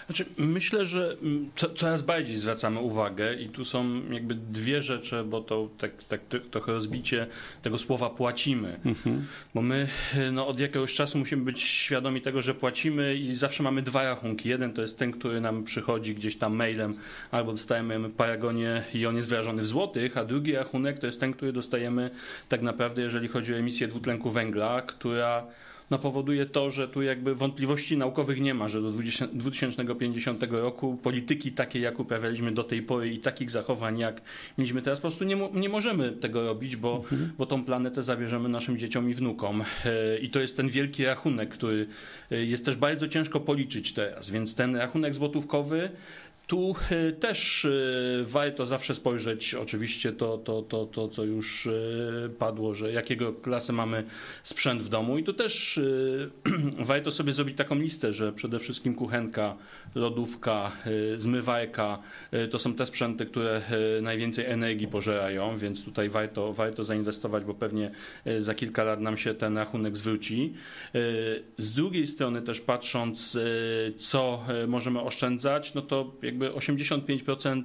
Znaczy, 0.08 0.24
myślę, 0.38 0.86
że 0.86 1.16
mm, 1.22 1.50
co, 1.56 1.70
coraz 1.70 2.02
bardziej 2.02 2.36
zwracamy 2.36 2.80
uwagę 2.80 3.34
i 3.34 3.48
tu 3.48 3.64
są 3.64 4.10
jakby 4.10 4.34
dwie 4.34 4.82
rzeczy, 4.82 5.24
bo 5.24 5.40
to 5.40 5.68
tak, 5.78 6.04
tak 6.04 6.20
trochę 6.50 6.72
rozbicie 6.72 7.26
tego 7.62 7.78
słowa 7.78 8.10
płacimy. 8.10 8.80
Mhm. 8.84 9.26
Bo 9.54 9.62
my 9.62 9.88
no, 10.32 10.46
od 10.46 10.60
jakiegoś 10.60 10.94
czasu 10.94 11.18
musimy 11.18 11.44
być 11.44 11.62
świadomi 11.62 12.20
tego, 12.20 12.42
że 12.42 12.54
płacimy 12.54 13.16
i 13.16 13.34
zawsze 13.34 13.62
mamy 13.62 13.82
dwa 13.82 14.02
rachunki. 14.02 14.48
Jeden 14.48 14.72
to 14.72 14.82
jest 14.82 14.98
ten, 14.98 15.12
który 15.12 15.40
nam 15.40 15.64
przychodzi 15.64 16.14
gdzieś 16.14 16.36
tam 16.36 16.56
mailem 16.56 16.94
albo 17.30 17.52
dostajemy 17.52 18.10
paragonie 18.10 18.84
i 18.94 19.06
on 19.06 19.16
jest 19.16 19.28
wyrażony 19.28 19.62
w 19.62 19.66
złotych, 19.66 20.16
a 20.16 20.24
drugi 20.24 20.52
rachunek 20.52 20.98
to 20.98 21.06
jest 21.06 21.20
ten, 21.20 21.32
który 21.32 21.52
dostajemy 21.52 22.10
tak 22.48 22.62
naprawdę, 22.62 23.02
jeżeli 23.02 23.28
chodzi 23.28 23.54
o 23.54 23.56
emisję 23.56 23.88
dwutlenku 23.88 24.30
węgla, 24.30 24.82
która 24.82 25.46
no, 25.90 25.98
powoduje 25.98 26.46
to, 26.46 26.70
że 26.70 26.88
tu 26.88 27.02
jakby 27.02 27.34
wątpliwości 27.34 27.96
naukowych 27.96 28.40
nie 28.40 28.54
ma, 28.54 28.68
że 28.68 28.82
do 28.82 28.90
20, 28.90 29.26
2050 29.32 30.42
roku 30.50 30.96
polityki 31.02 31.52
takie, 31.52 31.80
jak 31.80 32.00
uprawialiśmy 32.00 32.52
do 32.52 32.64
tej 32.64 32.82
pory 32.82 33.08
i 33.08 33.18
takich 33.18 33.50
zachowań, 33.50 33.98
jak 33.98 34.22
mieliśmy 34.58 34.82
teraz, 34.82 34.98
po 34.98 35.08
prostu 35.08 35.24
nie, 35.24 35.36
nie 35.54 35.68
możemy 35.68 36.12
tego 36.12 36.46
robić, 36.46 36.76
bo, 36.76 37.04
bo 37.38 37.46
tą 37.46 37.64
planetę 37.64 38.02
zabierzemy 38.02 38.48
naszym 38.48 38.78
dzieciom 38.78 39.10
i 39.10 39.14
wnukom. 39.14 39.64
E, 39.84 40.18
I 40.18 40.30
to 40.30 40.40
jest 40.40 40.56
ten 40.56 40.68
wielki 40.68 41.04
rachunek, 41.04 41.48
który 41.48 41.86
e, 42.30 42.44
jest 42.44 42.64
też 42.64 42.76
bardzo 42.76 43.08
ciężko 43.08 43.40
policzyć 43.40 43.92
teraz, 43.92 44.30
więc 44.30 44.54
ten 44.54 44.76
rachunek 44.76 45.14
złotówkowy 45.14 45.90
tu 46.48 46.74
e, 46.90 47.12
też 47.12 47.64
e, 47.64 47.70
warto 48.24 48.66
zawsze 48.66 48.94
spojrzeć, 48.94 49.54
oczywiście 49.54 50.12
to, 50.12 50.38
to, 50.38 50.62
to, 50.62 50.86
to 50.86 51.08
co 51.08 51.24
już 51.24 51.66
e, 51.66 51.70
padło, 52.38 52.74
że 52.74 52.92
jakiego 52.92 53.32
klasy 53.32 53.72
mamy 53.72 54.04
sprzęt 54.42 54.82
w 54.82 54.88
domu 54.88 55.18
i 55.18 55.24
tu 55.24 55.32
też 55.32 55.80
warto 56.78 57.12
sobie 57.12 57.32
zrobić 57.32 57.56
taką 57.56 57.74
listę, 57.74 58.12
że 58.12 58.32
przede 58.32 58.58
wszystkim 58.58 58.94
kuchenka, 58.94 59.56
lodówka, 59.94 60.72
zmywajka 61.16 61.98
to 62.50 62.58
są 62.58 62.74
te 62.74 62.86
sprzęty, 62.86 63.26
które 63.26 63.62
najwięcej 64.02 64.46
energii 64.46 64.88
pożerają, 64.88 65.56
więc 65.56 65.84
tutaj 65.84 66.08
warto, 66.08 66.52
warto 66.52 66.84
zainwestować, 66.84 67.44
bo 67.44 67.54
pewnie 67.54 67.90
za 68.38 68.54
kilka 68.54 68.84
lat 68.84 69.00
nam 69.00 69.16
się 69.16 69.34
ten 69.34 69.58
rachunek 69.58 69.96
zwróci. 69.96 70.54
Z 71.58 71.72
drugiej 71.72 72.06
strony 72.06 72.42
też 72.42 72.60
patrząc, 72.60 73.38
co 73.96 74.44
możemy 74.68 75.00
oszczędzać, 75.00 75.74
no 75.74 75.82
to 75.82 76.12
85% 76.38 77.62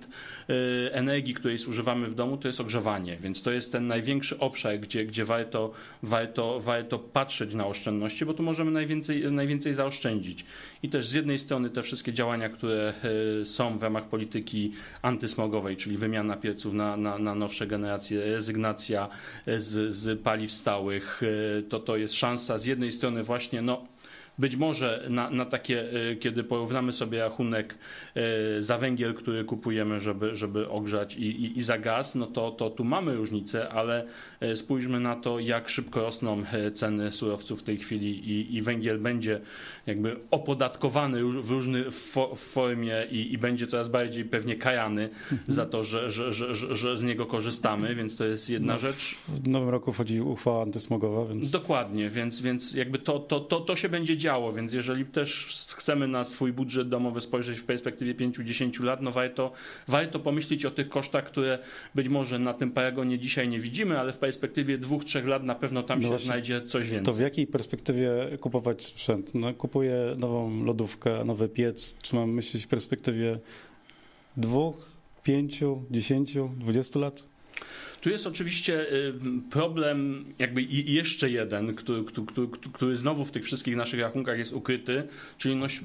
e, 0.49 0.93
energii, 0.93 1.33
której 1.33 1.57
zużywamy 1.57 2.07
w 2.07 2.15
domu, 2.15 2.37
to 2.37 2.47
jest 2.47 2.61
ogrzewanie, 2.61 3.17
więc 3.17 3.41
to 3.41 3.51
jest 3.51 3.71
ten 3.71 3.87
największy 3.87 4.39
obszar, 4.39 4.79
gdzie, 4.79 5.05
gdzie 5.05 5.25
warto, 5.25 5.71
warto, 6.03 6.59
warto 6.59 6.99
patrzeć 6.99 7.53
na 7.53 7.67
oszczędności, 7.67 8.25
bo 8.25 8.33
tu 8.33 8.43
możemy 8.43 8.71
najwięcej, 8.71 9.31
najwięcej 9.31 9.73
zaoszczędzić. 9.73 10.45
I 10.83 10.89
też 10.89 11.07
z 11.07 11.13
jednej 11.13 11.39
strony 11.39 11.69
te 11.69 11.81
wszystkie 11.81 12.13
działania, 12.13 12.49
które 12.49 12.93
e, 13.41 13.45
są 13.45 13.77
w 13.77 13.83
ramach 13.83 14.03
polityki 14.03 14.71
antysmogowej, 15.01 15.77
czyli 15.77 15.97
wymiana 15.97 16.37
pieców 16.37 16.73
na, 16.73 16.97
na, 16.97 17.19
na 17.19 17.35
nowsze 17.35 17.67
generacje, 17.67 18.25
rezygnacja 18.25 19.09
z, 19.57 19.95
z 19.95 20.21
paliw 20.21 20.51
stałych, 20.51 21.21
e, 21.23 21.61
to, 21.61 21.79
to 21.79 21.97
jest 21.97 22.13
szansa 22.13 22.57
z 22.57 22.65
jednej 22.65 22.91
strony 22.91 23.23
właśnie 23.23 23.61
no, 23.61 23.92
być 24.37 24.55
może 24.55 25.05
na, 25.09 25.29
na 25.29 25.45
takie, 25.45 25.91
e, 26.11 26.15
kiedy 26.15 26.43
porównamy 26.43 26.93
sobie 26.93 27.19
rachunek 27.19 27.75
e, 28.15 28.61
za 28.61 28.77
węgiel, 28.77 29.13
który 29.13 29.43
kupujemy, 29.45 29.99
żeby, 29.99 30.35
żeby 30.35 30.69
ogrzać 30.69 31.15
i, 31.15 31.21
i, 31.25 31.57
i 31.57 31.61
za 31.61 31.77
gaz, 31.77 32.15
no 32.15 32.27
to, 32.27 32.51
to 32.51 32.69
tu 32.69 32.83
mamy 32.83 33.15
różnicę, 33.15 33.69
ale 33.69 34.05
e, 34.39 34.55
spójrzmy 34.55 34.99
na 34.99 35.15
to, 35.15 35.39
jak 35.39 35.69
szybko 35.69 36.01
rosną 36.01 36.43
ceny 36.73 37.11
surowców 37.11 37.59
w 37.59 37.63
tej 37.63 37.77
chwili 37.77 38.29
i, 38.31 38.55
i 38.55 38.61
węgiel 38.61 38.99
będzie 38.99 39.39
jakby 39.87 40.15
opodatkowany 40.31 41.23
w 41.23 41.49
różnej 41.49 41.85
fo- 41.85 42.35
formie 42.35 43.07
i, 43.11 43.33
i 43.33 43.37
będzie 43.37 43.67
coraz 43.67 43.89
bardziej 43.89 44.25
pewnie 44.25 44.55
karany 44.55 45.09
za 45.47 45.65
to, 45.65 45.83
że, 45.83 46.11
że, 46.11 46.33
że, 46.33 46.55
że, 46.55 46.75
że 46.75 46.97
z 46.97 47.03
niego 47.03 47.25
korzystamy, 47.25 47.95
więc 47.95 48.15
to 48.17 48.25
jest 48.25 48.49
jedna 48.49 48.73
No, 48.73 48.79
rzecz. 48.79 49.15
W 49.27 49.47
nowym 49.47 49.69
roku 49.69 49.91
wchodzi 49.93 50.21
uchwała 50.21 50.61
antysmogowa, 50.63 51.25
więc 51.25 51.51
Dokładnie, 51.51 52.09
więc, 52.09 52.41
więc 52.41 52.73
jakby 52.73 52.99
to, 52.99 53.19
to, 53.19 53.39
to, 53.39 53.61
to 53.61 53.75
się 53.75 53.89
będzie 53.89 54.17
działo, 54.23 54.53
więc 54.53 54.73
jeżeli 54.73 55.05
też 55.05 55.45
chcemy 55.77 56.07
na 56.07 56.23
swój 56.23 56.53
budżet 56.53 56.89
domowy 56.89 57.21
spojrzeć 57.21 57.59
w 57.59 57.63
perspektywie 57.63 58.15
5-10 58.15 58.83
lat, 58.83 59.01
no 59.01 59.11
warto, 59.11 59.51
warto 59.87 60.19
pomyśleć 60.19 60.65
o 60.65 60.71
tych 60.71 60.89
kosztach, 60.89 61.25
które 61.25 61.59
być 61.95 62.09
może 62.09 62.39
na 62.39 62.53
tym 62.53 62.71
paragonie 62.71 63.19
dzisiaj 63.19 63.47
nie 63.49 63.59
widzimy, 63.59 63.99
ale 63.99 64.13
w 64.13 64.17
perspektywie 64.17 64.79
2-3 64.79 65.25
lat 65.27 65.43
na 65.43 65.55
pewno 65.55 65.83
tam 65.83 65.99
No 65.99 66.03
się 66.03 66.09
właśnie, 66.09 66.25
znajdzie 66.25 66.61
coś 66.61 66.87
to 66.87 66.91
więcej. 66.93 67.13
w 67.13 67.19
jakiej 67.19 67.47
perspektywie 67.47 68.09
kupować 68.39 68.83
sprzęt? 68.83 69.35
No, 69.35 69.53
kupuję 69.53 70.15
nową 70.17 70.63
lodówkę, 70.65 71.25
nowy 71.25 71.49
piec. 71.49 71.95
Czy 72.01 72.15
mam 72.15 72.29
myśleć 72.29 72.63
w 72.65 72.67
perspektywie 72.67 73.39
dwóch, 74.37 74.75
pięciu, 75.23 75.83
dziesięciu, 75.91 76.49
dwudziestu 76.57 76.99
lat? 76.99 77.27
Tu 78.03 78.09
jest 78.09 78.27
oczywiście 78.27 78.93
y, 78.93 79.13
problem, 79.49 80.25
jakby 80.39 80.61
jeszcze 80.61 81.29
jeden, 81.29 81.75
który, 81.75 82.03
który, 82.03 82.47
który, 82.73 82.97
znowu 82.97 83.25
w 83.25 83.31
tych 83.31 83.43
wszystkich 83.43 83.75
naszych 83.75 83.99
rachunkach 83.99 84.37
jest 84.37 84.53
ukryty, 84.53 85.03
czyli 85.37 85.55
no, 85.55 85.65
ś- 85.65 85.81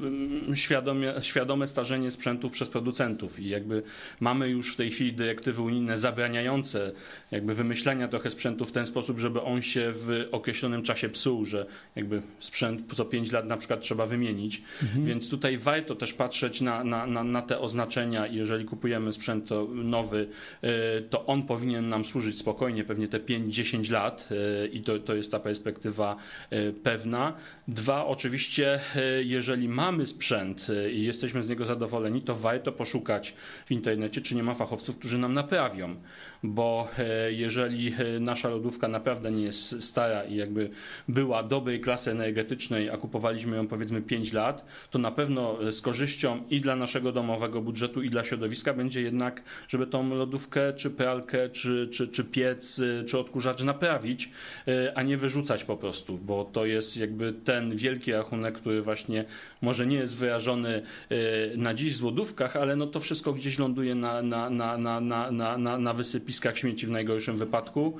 y, 0.52 0.56
świadomie, 0.56 1.14
świadome 1.20 1.68
starzenie 1.68 2.10
sprzętów 2.10 2.52
przez 2.52 2.68
producentów. 2.68 3.40
I 3.40 3.48
jakby 3.48 3.82
mamy 4.20 4.48
już 4.48 4.72
w 4.72 4.76
tej 4.76 4.90
chwili 4.90 5.12
dyrektywy 5.12 5.62
unijne 5.62 5.98
zabraniające 5.98 6.92
jakby 7.30 7.54
wymyślania 7.54 8.08
trochę 8.08 8.30
sprzętu 8.30 8.64
w 8.66 8.72
ten 8.72 8.87
sposób, 8.87 9.18
żeby 9.18 9.42
on 9.42 9.62
się 9.62 9.92
w 9.94 10.28
określonym 10.32 10.82
czasie 10.82 11.08
psuł, 11.08 11.44
że 11.44 11.66
jakby 11.96 12.22
sprzęt 12.40 12.94
co 12.94 13.04
5 13.04 13.32
lat 13.32 13.46
na 13.46 13.56
przykład 13.56 13.80
trzeba 13.80 14.06
wymienić. 14.06 14.62
Więc 15.02 15.30
tutaj 15.30 15.56
warto 15.56 15.94
też 15.94 16.14
patrzeć 16.14 16.60
na, 16.60 16.84
na, 16.84 17.06
na, 17.06 17.25
na 17.25 17.42
te 17.42 17.58
oznaczenia 17.58 18.26
i 18.26 18.37
jeżeli 18.37 18.64
kupujemy 18.64 19.12
sprzęt 19.12 19.48
nowy, 19.75 20.28
y, 20.64 20.68
to 21.10 21.26
on 21.26 21.42
powinien 21.42 21.88
nam 21.88 22.04
służyć 22.08 22.38
spokojnie, 22.38 22.84
pewnie 22.84 23.08
te 23.08 23.18
5-10 23.18 23.92
lat 23.92 24.28
y, 24.64 24.68
i 24.68 24.80
to, 24.80 24.98
to 24.98 25.14
jest 25.14 25.32
ta 25.32 25.40
perspektywa 25.40 26.16
y, 26.52 26.72
pewna. 26.82 27.32
Dwa, 27.68 28.06
oczywiście, 28.06 28.80
y, 28.96 29.24
jeżeli 29.24 29.68
mamy 29.68 30.06
sprzęt 30.06 30.68
i 30.92 31.02
jesteśmy 31.02 31.42
z 31.42 31.48
niego 31.48 31.64
zadowoleni, 31.64 32.22
to 32.22 32.34
warto 32.34 32.72
poszukać 32.72 33.34
w 33.66 33.70
internecie, 33.70 34.20
czy 34.20 34.34
nie 34.34 34.42
ma 34.42 34.54
fachowców, 34.54 34.98
którzy 34.98 35.18
nam 35.18 35.34
naprawią, 35.34 35.96
bo 36.42 36.88
jeżeli 37.30 37.94
nasza 38.20 38.48
lodówka 38.48 38.88
naprawdę 38.88 39.30
nie 39.30 39.42
jest 39.42 39.82
stara 39.82 40.24
i 40.24 40.36
jakby 40.36 40.70
była 41.08 41.42
dobrej 41.42 41.80
klasy 41.80 42.10
energetycznej, 42.10 42.90
a 42.90 42.96
kupowaliśmy 42.96 43.56
ją 43.56 43.66
powiedzmy 43.66 44.02
5 44.02 44.32
lat, 44.32 44.64
to 44.90 44.98
na 44.98 45.10
pewno 45.10 45.72
z 45.72 45.80
korzyścią 45.80 46.42
i 46.50 46.60
dla 46.60 46.76
naszego 46.76 47.12
domowego 47.12 47.60
budżetu, 47.60 48.02
i 48.02 48.10
dla 48.10 48.24
środowiska 48.24 48.74
będzie 48.74 49.02
jednak, 49.02 49.42
żeby 49.68 49.86
tą 49.86 50.08
lodówkę, 50.14 50.72
czy 50.72 50.90
pralkę, 50.90 51.48
czy, 51.50 51.88
czy, 51.92 51.98
czy 52.07 52.25
piec, 52.25 52.78
y, 52.78 53.05
czy 53.07 53.19
odkurzacz 53.19 53.62
naprawić, 53.62 54.31
y, 54.69 54.95
a 54.95 55.02
nie 55.02 55.17
wyrzucać 55.17 55.64
po 55.64 55.76
prostu, 55.76 56.19
bo 56.19 56.45
to 56.45 56.67
jest 56.67 56.97
jakby 56.97 57.33
ten 57.33 57.76
wielki 57.76 58.12
rachunek, 58.12 58.55
który 58.55 58.83
właśnie 58.83 59.25
może 59.62 59.87
nie 59.87 59.97
jest 59.97 60.17
wyrażony 60.17 60.83
y, 61.12 61.52
na 61.57 61.75
dziś 61.75 61.99
w 61.99 62.02
lodówkach, 62.02 62.57
ale 62.57 62.76
no 62.76 62.87
to 62.87 63.00
wszystko 63.00 63.33
gdzieś 63.33 63.59
ląduje 63.59 63.95
na, 63.95 64.23
na, 64.23 64.50
na, 64.50 64.78
na, 64.78 65.00
na, 65.00 65.31
na, 65.31 65.59
na, 65.59 65.78
na 65.78 65.93
wysypiskach 65.95 66.59
śmieci 66.59 66.87
w 66.87 66.90
najgorszym 66.90 67.37
wypadku. 67.37 67.97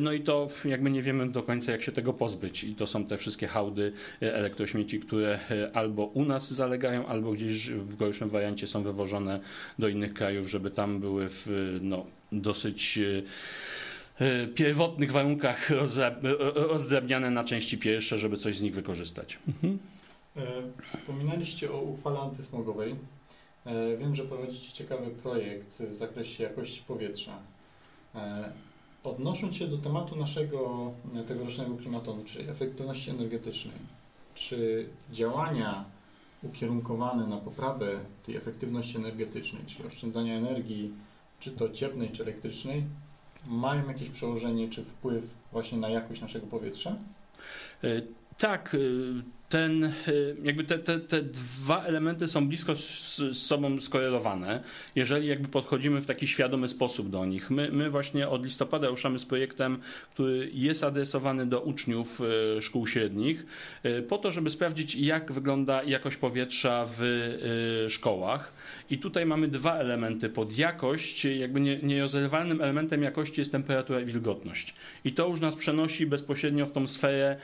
No 0.00 0.12
i 0.12 0.20
to 0.20 0.48
jakby 0.64 0.90
nie 0.90 1.02
wiemy 1.02 1.30
do 1.30 1.42
końca, 1.42 1.72
jak 1.72 1.82
się 1.82 1.92
tego 1.92 2.12
pozbyć. 2.12 2.64
I 2.64 2.74
to 2.74 2.86
są 2.86 3.04
te 3.04 3.16
wszystkie 3.16 3.46
hałdy 3.46 3.92
elektrośmieci, 4.20 5.00
które 5.00 5.40
albo 5.72 6.04
u 6.04 6.24
nas 6.24 6.52
zalegają, 6.52 7.06
albo 7.06 7.32
gdzieś 7.32 7.70
w 7.70 7.96
gorszym 7.96 8.28
wariancie 8.28 8.66
są 8.66 8.82
wywożone 8.82 9.40
do 9.78 9.88
innych 9.88 10.14
krajów, 10.14 10.50
żeby 10.50 10.70
tam 10.70 11.00
były 11.00 11.28
w 11.28 11.78
no, 11.82 12.06
dosyć 12.32 12.98
y, 12.98 13.22
y, 14.20 14.48
pierwotnych 14.54 15.12
warunkach 15.12 15.70
rozra- 15.70 16.14
rozdrabniane 16.54 17.30
na 17.30 17.44
części 17.44 17.78
pierwsze, 17.78 18.18
żeby 18.18 18.36
coś 18.36 18.56
z 18.56 18.62
nich 18.62 18.74
wykorzystać. 18.74 19.38
E, 20.36 20.42
Wspominaliście 20.86 21.72
o 21.72 21.80
uchwale 21.80 22.18
antysmogowej. 22.20 22.94
E, 23.66 23.96
Wiem, 23.96 24.14
że 24.14 24.24
prowadzicie 24.24 24.72
ciekawy 24.72 25.10
projekt 25.10 25.82
w 25.82 25.94
zakresie 25.94 26.44
jakości 26.44 26.82
powietrza. 26.86 27.38
E, 28.14 28.52
Odnosząc 29.04 29.56
się 29.56 29.68
do 29.68 29.78
tematu 29.78 30.16
naszego 30.16 30.90
e, 31.16 31.22
tegorocznego 31.24 31.76
klimatonu, 31.76 32.24
czyli 32.24 32.48
efektywności 32.48 33.10
energetycznej, 33.10 33.74
czy 34.34 34.86
działania 35.12 35.84
ukierunkowane 36.42 37.26
na 37.26 37.36
poprawę 37.36 37.98
tej 38.26 38.36
efektywności 38.36 38.96
energetycznej, 38.96 39.62
czyli 39.66 39.84
oszczędzania 39.88 40.34
energii, 40.36 40.92
czy 41.40 41.50
to 41.50 41.68
cieplnej, 41.70 42.10
czy 42.10 42.22
elektrycznej, 42.22 42.84
mają 43.46 43.88
jakieś 43.88 44.10
przełożenie 44.10 44.68
czy 44.68 44.84
wpływ 44.84 45.24
właśnie 45.52 45.78
na 45.78 45.88
jakość 45.88 46.20
naszego 46.20 46.46
powietrza? 46.46 46.96
Y, 47.84 48.06
Tak, 48.38 48.74
y, 48.74 49.22
ten, 49.50 49.84
y, 49.84 50.36
jakby 50.42 50.64
te, 50.64 50.78
te, 50.78 51.00
te 51.00 51.22
dwa 51.22 51.84
elementy 51.84 52.28
są 52.28 52.48
blisko 52.48 52.76
z, 52.76 53.16
z 53.16 53.36
sobą 53.36 53.80
skorelowane, 53.80 54.62
jeżeli 54.94 55.28
jakby 55.28 55.48
podchodzimy 55.48 56.00
w 56.00 56.06
taki 56.06 56.26
świadomy 56.26 56.68
sposób 56.68 57.10
do 57.10 57.24
nich. 57.26 57.50
My, 57.50 57.72
my 57.72 57.90
właśnie 57.90 58.28
od 58.28 58.44
listopada 58.44 58.88
ruszamy 58.88 59.18
z 59.18 59.24
projektem, 59.24 59.78
który 60.14 60.50
jest 60.52 60.84
adresowany 60.84 61.46
do 61.46 61.60
uczniów 61.60 62.20
y, 62.58 62.62
szkół 62.62 62.86
średnich, 62.86 63.46
y, 63.84 64.02
po 64.02 64.18
to, 64.18 64.30
żeby 64.30 64.50
sprawdzić, 64.50 64.94
jak 64.94 65.32
wygląda 65.32 65.82
jakość 65.82 66.16
powietrza 66.16 66.86
w 66.98 67.00
szkołach. 67.88 68.52
I 68.90 68.98
tutaj 68.98 69.26
mamy 69.26 69.48
dwa 69.48 69.74
elementy 69.74 70.28
pod 70.28 70.58
jakość. 70.58 71.24
Jakby 71.24 71.60
nie, 71.60 71.78
nierozerwalnym 71.82 72.60
elementem 72.60 73.02
jakości 73.02 73.40
jest 73.40 73.52
temperatura 73.52 74.00
i 74.00 74.04
wilgotność. 74.04 74.74
I 75.04 75.12
to 75.12 75.28
już 75.28 75.40
nas 75.40 75.56
przenosi 75.56 76.06
bezpośrednio 76.06 76.66
w 76.66 76.72
tą 76.72 76.86
sferę, 76.86 77.36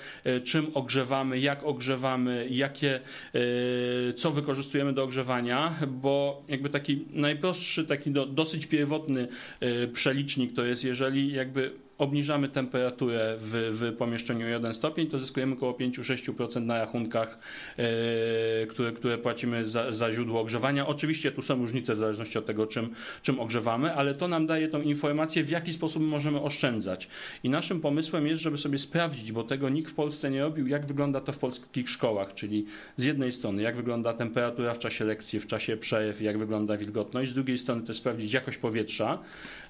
czym 0.44 0.66
ogrzewamy, 0.74 1.38
jak 1.38 1.64
ogrzewamy, 1.64 1.95
ogrzewamy, 1.96 2.46
jakie, 2.50 3.00
e, 3.34 4.12
co 4.14 4.30
wykorzystujemy 4.30 4.92
do 4.92 5.02
ogrzewania, 5.02 5.74
bo 5.88 6.42
jakby 6.48 6.70
taki 6.70 7.06
najprostszy, 7.10 7.84
taki 7.84 8.10
dosyć 8.10 8.66
pierwotny 8.66 9.28
e, 9.60 9.86
przelicznik 9.86 10.54
to 10.54 10.64
jest, 10.64 10.84
jeżeli 10.84 11.32
jakby 11.32 11.85
obniżamy 11.98 12.48
temperaturę 12.48 13.36
w, 13.38 13.70
w 13.72 13.96
pomieszczeniu 13.96 14.46
o 14.46 14.48
1 14.48 14.74
stopień, 14.74 15.06
to 15.06 15.20
zyskujemy 15.20 15.54
około 15.54 15.72
5-6% 15.72 16.62
na 16.62 16.78
rachunkach, 16.78 17.38
e, 17.78 18.66
które, 18.66 18.92
które 18.92 19.18
płacimy 19.18 19.68
za, 19.68 19.92
za 19.92 20.12
źródło 20.12 20.40
ogrzewania. 20.40 20.86
Oczywiście 20.86 21.32
tu 21.32 21.42
są 21.42 21.56
różnice 21.56 21.94
w 21.94 21.96
zależności 21.96 22.38
od 22.38 22.46
tego, 22.46 22.66
czym, 22.66 22.94
czym 23.22 23.40
ogrzewamy, 23.40 23.94
ale 23.94 24.14
to 24.14 24.28
nam 24.28 24.46
daje 24.46 24.68
tą 24.68 24.82
informację, 24.82 25.44
w 25.44 25.50
jaki 25.50 25.72
sposób 25.72 26.02
możemy 26.02 26.40
oszczędzać. 26.40 27.08
I 27.42 27.48
naszym 27.48 27.80
pomysłem 27.80 28.26
jest, 28.26 28.42
żeby 28.42 28.58
sobie 28.58 28.78
sprawdzić, 28.78 29.32
bo 29.32 29.44
tego 29.44 29.68
nikt 29.68 29.90
w 29.90 29.94
Polsce 29.94 30.30
nie 30.30 30.40
robił, 30.40 30.66
jak 30.66 30.86
wygląda 30.86 31.20
to 31.20 31.32
w 31.32 31.38
polskich 31.38 31.90
szkołach, 31.90 32.34
czyli 32.34 32.66
z 32.96 33.04
jednej 33.04 33.32
strony, 33.32 33.62
jak 33.62 33.76
wygląda 33.76 34.12
temperatura 34.12 34.74
w 34.74 34.78
czasie 34.78 35.04
lekcji, 35.04 35.40
w 35.40 35.46
czasie 35.46 35.76
przerw, 35.76 36.20
jak 36.20 36.38
wygląda 36.38 36.76
wilgotność, 36.76 37.30
z 37.30 37.34
drugiej 37.34 37.58
strony 37.58 37.82
też 37.82 37.96
sprawdzić 37.96 38.32
jakość 38.32 38.58
powietrza 38.58 39.18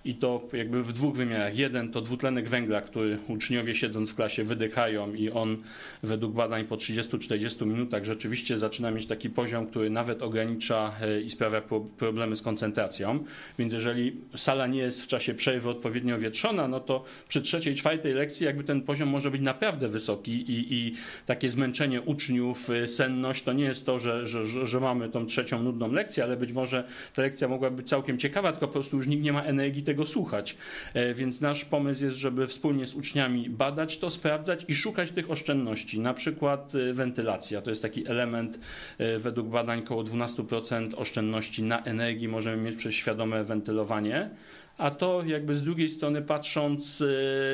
i 0.06 0.14
to 0.14 0.48
jakby 0.52 0.82
w 0.82 0.92
dwóch 0.92 1.16
wymiarach. 1.16 1.58
Jeden 1.58 1.92
to 1.92 2.00
dwutlenek 2.00 2.48
węgla, 2.48 2.80
który 2.80 3.18
uczniowie 3.28 3.74
siedząc 3.74 4.10
w 4.10 4.14
klasie 4.14 4.44
wydychają 4.44 5.14
i 5.14 5.30
on 5.30 5.56
według 6.02 6.32
badań 6.32 6.64
po 6.64 6.76
30-40 6.76 7.66
minutach 7.66 8.04
rzeczywiście 8.04 8.58
zaczyna 8.58 8.90
mieć 8.90 9.06
taki 9.06 9.30
poziom, 9.30 9.66
który 9.66 9.90
nawet 9.90 10.22
ogranicza 10.22 10.92
e, 11.00 11.20
i 11.20 11.30
sprawia 11.30 11.62
problemy 11.98 12.36
z 12.36 12.42
koncentracją. 12.42 13.24
Więc 13.58 13.72
jeżeli 13.72 14.16
sala 14.36 14.66
nie 14.66 14.78
jest 14.78 15.02
w 15.02 15.06
czasie 15.06 15.34
przerwy 15.34 15.70
odpowiednio 15.70 16.18
wietrzona, 16.18 16.68
no 16.68 16.80
to 16.80 17.04
przy 17.28 17.42
trzeciej, 17.42 17.74
czwartej 17.74 18.12
lekcji 18.12 18.46
jakby 18.46 18.64
ten 18.64 18.82
poziom 18.82 19.08
może 19.08 19.30
być 19.30 19.40
naprawdę 19.42 19.88
wysoki 19.88 20.32
i, 20.32 20.74
i 20.74 20.94
takie 21.26 21.50
zmęczenie 21.50 22.02
uczniów, 22.02 22.70
e, 22.70 22.88
senność 22.88 23.42
to 23.42 23.52
nie 23.52 23.64
jest 23.64 23.86
to, 23.86 23.98
że, 23.98 24.26
że, 24.26 24.66
że 24.66 24.80
mamy 24.80 25.08
tą 25.08 25.26
trzecią 25.26 25.62
nudną 25.62 25.92
lekcję, 25.92 26.24
ale 26.24 26.36
być 26.36 26.52
może 26.52 26.84
ta 27.14 27.22
lekcja 27.22 27.48
mogłaby 27.48 27.76
być 27.76 27.88
całkiem 27.88 28.18
ciekawa, 28.18 28.52
tylko 28.52 28.66
po 28.66 28.72
prostu 28.72 28.96
już 28.96 29.06
nikt 29.06 29.22
nie 29.22 29.32
ma 29.32 29.42
energii 29.42 29.82
tego 29.82 29.95
słuchać. 30.04 30.56
E, 30.94 31.14
więc 31.14 31.40
nasz 31.40 31.64
pomysł 31.64 32.04
jest, 32.04 32.16
żeby 32.16 32.46
wspólnie 32.46 32.86
z 32.86 32.94
uczniami 32.94 33.50
badać 33.50 33.98
to, 33.98 34.10
sprawdzać 34.10 34.64
i 34.68 34.74
szukać 34.74 35.10
tych 35.10 35.30
oszczędności. 35.30 36.00
Na 36.00 36.14
przykład 36.14 36.72
e, 36.74 36.92
wentylacja 36.92 37.62
to 37.62 37.70
jest 37.70 37.82
taki 37.82 38.08
element, 38.08 38.60
e, 38.98 39.18
według 39.18 39.48
badań 39.48 39.78
około 39.78 40.02
12% 40.02 40.94
oszczędności 40.96 41.62
na 41.62 41.82
energii 41.82 42.28
możemy 42.28 42.62
mieć 42.62 42.76
przez 42.76 42.94
świadome 42.94 43.44
wentylowanie 43.44 44.30
a 44.78 44.90
to 44.90 45.22
jakby 45.26 45.56
z 45.56 45.62
drugiej 45.62 45.90
strony 45.90 46.22
patrząc, 46.22 47.02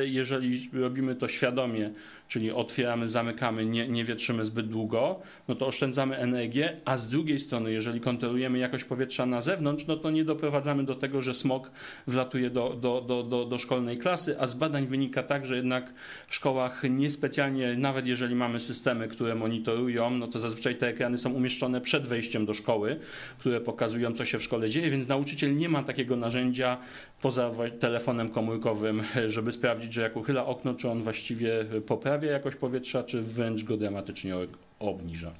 jeżeli 0.03 0.69
robimy 0.73 1.15
to 1.15 1.27
świadomie, 1.27 1.91
czyli 2.33 2.51
otwieramy, 2.51 3.09
zamykamy, 3.09 3.65
nie, 3.65 3.87
nie 3.87 4.05
wietrzymy 4.05 4.45
zbyt 4.45 4.67
długo, 4.67 5.19
no 5.47 5.55
to 5.55 5.67
oszczędzamy 5.67 6.17
energię, 6.17 6.77
a 6.85 6.97
z 6.97 7.07
drugiej 7.07 7.39
strony, 7.39 7.71
jeżeli 7.71 7.99
kontrolujemy 7.99 8.57
jakość 8.57 8.83
powietrza 8.83 9.25
na 9.25 9.41
zewnątrz, 9.41 9.87
no 9.87 9.97
to 9.97 10.11
nie 10.11 10.25
doprowadzamy 10.25 10.83
do 10.83 10.95
tego, 10.95 11.21
że 11.21 11.33
smog 11.33 11.71
wlatuje 12.07 12.49
do, 12.49 12.69
do, 12.69 13.01
do, 13.01 13.23
do, 13.23 13.45
do 13.45 13.57
szkolnej 13.57 13.97
klasy, 13.97 14.39
a 14.39 14.47
z 14.47 14.53
badań 14.53 14.87
wynika 14.87 15.23
tak, 15.23 15.45
że 15.45 15.55
jednak 15.55 15.93
w 16.27 16.35
szkołach 16.35 16.83
niespecjalnie, 16.89 17.75
nawet 17.77 18.07
jeżeli 18.07 18.35
mamy 18.35 18.59
systemy, 18.59 19.07
które 19.07 19.35
monitorują, 19.35 20.09
no 20.09 20.27
to 20.27 20.39
zazwyczaj 20.39 20.75
te 20.75 20.87
ekrany 20.87 21.17
są 21.17 21.33
umieszczone 21.33 21.81
przed 21.81 22.07
wejściem 22.07 22.45
do 22.45 22.53
szkoły, 22.53 22.99
które 23.37 23.61
pokazują, 23.61 24.13
co 24.13 24.25
się 24.25 24.37
w 24.37 24.43
szkole 24.43 24.69
dzieje, 24.69 24.89
więc 24.89 25.07
nauczyciel 25.07 25.55
nie 25.55 25.69
ma 25.69 25.83
takiego 25.83 26.15
narzędzia 26.15 26.77
poza 27.21 27.51
telefonem 27.79 28.29
komórkowym, 28.29 29.03
żeby 29.27 29.51
sprawdzić, 29.51 29.93
że 29.93 30.01
jak 30.01 30.17
uchyla 30.17 30.45
okno, 30.45 30.73
czy 30.73 30.89
on 30.89 31.01
właściwie 31.01 31.65
poprawia 31.87 32.22
poprawia 32.23 32.37
jakość 32.37 32.57
powietrza, 32.57 33.03
czy 33.03 33.21
wręcz 33.21 33.63
go 33.63 33.77
dramatycznie 33.77 34.35
obniża. 34.79 35.33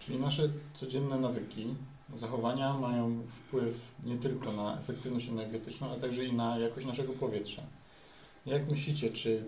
Czyli 0.00 0.18
nasze 0.18 0.48
codzienne 0.74 1.18
nawyki, 1.18 1.66
zachowania 2.16 2.74
mają 2.74 3.22
wpływ 3.28 3.76
nie 4.04 4.16
tylko 4.16 4.52
na 4.52 4.78
efektywność 4.80 5.28
energetyczną, 5.28 5.90
ale 5.90 6.00
także 6.00 6.24
i 6.24 6.32
na 6.32 6.58
jakość 6.58 6.86
naszego 6.86 7.12
powietrza. 7.12 7.62
Jak 8.46 8.70
myślicie, 8.70 9.10
czy 9.10 9.44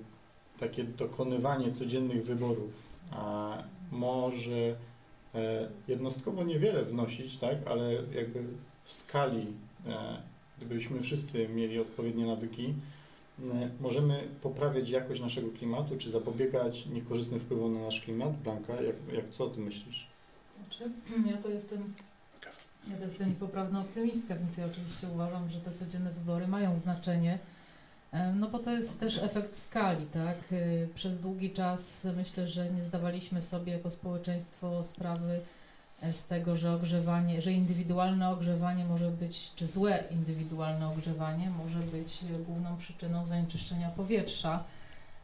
takie 0.58 0.84
dokonywanie 0.84 1.72
codziennych 1.72 2.24
wyborów 2.24 2.70
a, 3.10 3.58
może 3.92 4.76
e, 5.34 5.68
jednostkowo 5.88 6.44
niewiele 6.44 6.82
wnosić, 6.82 7.36
tak, 7.36 7.56
ale 7.66 7.92
jakby 7.92 8.44
w 8.84 8.92
skali, 8.92 9.46
e, 9.86 10.22
gdybyśmy 10.58 11.00
wszyscy 11.00 11.48
mieli 11.48 11.78
odpowiednie 11.78 12.26
nawyki, 12.26 12.74
możemy 13.80 14.28
poprawiać 14.42 14.90
jakość 14.90 15.20
naszego 15.20 15.50
klimatu, 15.50 15.96
czy 15.96 16.10
zapobiegać 16.10 16.86
niekorzystnym 16.86 17.40
wpływom 17.40 17.74
na 17.74 17.80
nasz 17.80 18.00
klimat? 18.00 18.36
Blanka, 18.36 18.72
jak, 18.74 18.96
jak 19.12 19.30
co 19.30 19.44
o 19.44 19.48
tym 19.48 19.62
myślisz? 19.62 20.06
Znaczy, 20.56 20.90
ja 21.32 21.36
to 21.36 21.48
jestem 21.48 21.94
ja 22.88 22.96
to 22.96 23.04
jestem 23.04 23.28
niepoprawna 23.28 23.80
optymistka, 23.80 24.36
więc 24.36 24.56
ja 24.56 24.66
oczywiście 24.66 25.08
uważam, 25.14 25.50
że 25.50 25.60
te 25.60 25.72
codzienne 25.72 26.10
wybory 26.10 26.48
mają 26.48 26.76
znaczenie, 26.76 27.38
e, 28.12 28.32
no 28.32 28.48
bo 28.48 28.58
to 28.58 28.70
jest 28.70 29.00
też 29.00 29.18
efekt 29.18 29.56
skali, 29.56 30.06
tak? 30.06 30.36
E, 30.52 30.86
przez 30.94 31.18
długi 31.20 31.50
czas 31.50 32.06
myślę, 32.16 32.48
że 32.48 32.70
nie 32.70 32.82
zdawaliśmy 32.82 33.42
sobie 33.42 33.72
jako 33.72 33.90
społeczeństwo 33.90 34.84
sprawy 34.84 35.40
z 36.02 36.22
tego, 36.22 36.56
że 36.56 36.72
ogrzewanie, 36.72 37.42
że 37.42 37.52
indywidualne 37.52 38.30
ogrzewanie 38.30 38.84
może 38.84 39.10
być, 39.10 39.52
czy 39.54 39.66
złe 39.66 40.04
indywidualne 40.10 40.88
ogrzewanie 40.88 41.50
może 41.50 41.78
być 41.78 42.18
główną 42.46 42.76
przyczyną 42.76 43.26
zanieczyszczenia 43.26 43.88
powietrza. 43.88 44.64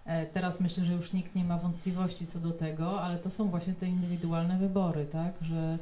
E, 0.05 0.27
teraz 0.27 0.61
myślę, 0.61 0.85
że 0.85 0.93
już 0.93 1.13
nikt 1.13 1.35
nie 1.35 1.45
ma 1.45 1.59
wątpliwości 1.59 2.27
co 2.27 2.41
do 2.41 2.51
tego, 2.51 3.01
ale 3.01 3.19
to 3.19 3.31
są 3.31 3.49
właśnie 3.49 3.73
te 3.75 3.87
indywidualne 3.87 4.59
wybory, 4.59 5.07
tak, 5.07 5.35
że 5.43 5.79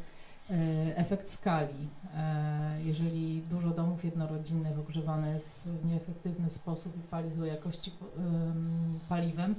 e, 0.50 0.96
efekt 0.96 1.30
skali. 1.30 1.88
E, 2.16 2.82
jeżeli 2.84 3.42
dużo 3.50 3.70
domów 3.70 4.04
jednorodzinnych 4.04 4.78
ogrzewane 4.78 5.34
jest 5.34 5.68
w 5.68 5.86
nieefektywny 5.86 6.50
sposób 6.50 6.96
i 6.96 7.00
pali 7.00 7.34
złej 7.34 7.50
jakości 7.50 7.92
paliwem, 9.08 9.54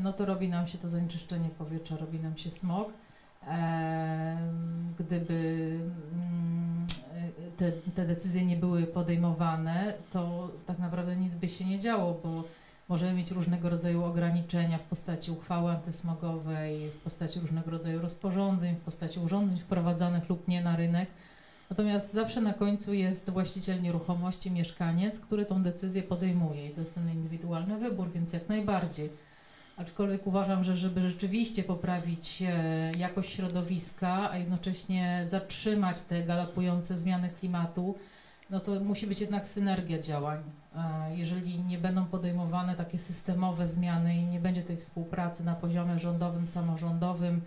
no 0.00 0.12
to 0.12 0.26
robi 0.26 0.48
nam 0.48 0.68
się 0.68 0.78
to 0.78 0.88
zanieczyszczenie 0.88 1.48
powietrza, 1.48 1.96
robi 1.96 2.20
nam 2.20 2.38
się 2.38 2.50
smog 2.50 2.88
gdyby 4.98 5.70
mm, 6.12 6.86
te, 7.56 7.72
te, 7.72 8.06
decyzje 8.06 8.44
nie 8.44 8.56
były 8.56 8.82
podejmowane, 8.82 9.94
to 10.12 10.50
tak 10.66 10.78
naprawdę 10.78 11.16
nic 11.16 11.34
by 11.34 11.48
się 11.48 11.64
nie 11.64 11.78
działo, 11.80 12.20
bo 12.24 12.44
możemy 12.88 13.12
mieć 13.12 13.30
różnego 13.30 13.70
rodzaju 13.70 14.04
ograniczenia 14.04 14.78
w 14.78 14.82
postaci 14.82 15.30
uchwały 15.30 15.70
antysmogowej, 15.70 16.90
w 16.90 16.96
postaci 16.98 17.40
różnego 17.40 17.70
rodzaju 17.70 18.00
rozporządzeń, 18.00 18.76
w 18.76 18.80
postaci 18.80 19.20
urządzeń 19.20 19.58
wprowadzanych 19.58 20.28
lub 20.28 20.48
nie 20.48 20.62
na 20.62 20.76
rynek. 20.76 21.10
Natomiast 21.70 22.12
zawsze 22.12 22.40
na 22.40 22.52
końcu 22.52 22.92
jest 22.92 23.30
właściciel 23.30 23.82
nieruchomości, 23.82 24.50
mieszkaniec, 24.50 25.20
który 25.20 25.46
tą 25.46 25.62
decyzję 25.62 26.02
podejmuje 26.02 26.66
i 26.66 26.70
to 26.70 26.80
jest 26.80 26.94
ten 26.94 27.10
indywidualny 27.10 27.78
wybór, 27.78 28.10
więc 28.10 28.32
jak 28.32 28.48
najbardziej. 28.48 29.10
Aczkolwiek 29.76 30.26
uważam, 30.26 30.64
że 30.64 30.76
żeby 30.76 31.02
rzeczywiście 31.02 31.64
poprawić 31.64 32.42
e, 32.42 32.92
jakość 32.98 33.34
środowiska, 33.34 34.30
a 34.30 34.38
jednocześnie 34.38 35.26
zatrzymać 35.30 36.02
te 36.02 36.22
galopujące 36.22 36.98
zmiany 36.98 37.28
klimatu, 37.28 37.94
no 38.50 38.60
to 38.60 38.80
musi 38.80 39.06
być 39.06 39.20
jednak 39.20 39.46
synergia 39.46 40.02
działań. 40.02 40.42
E, 40.76 41.16
jeżeli 41.16 41.64
nie 41.64 41.78
będą 41.78 42.04
podejmowane 42.04 42.76
takie 42.76 42.98
systemowe 42.98 43.68
zmiany 43.68 44.16
i 44.16 44.24
nie 44.24 44.40
będzie 44.40 44.62
tej 44.62 44.76
współpracy 44.76 45.44
na 45.44 45.54
poziomie 45.54 45.98
rządowym, 45.98 46.48
samorządowym, 46.48 47.40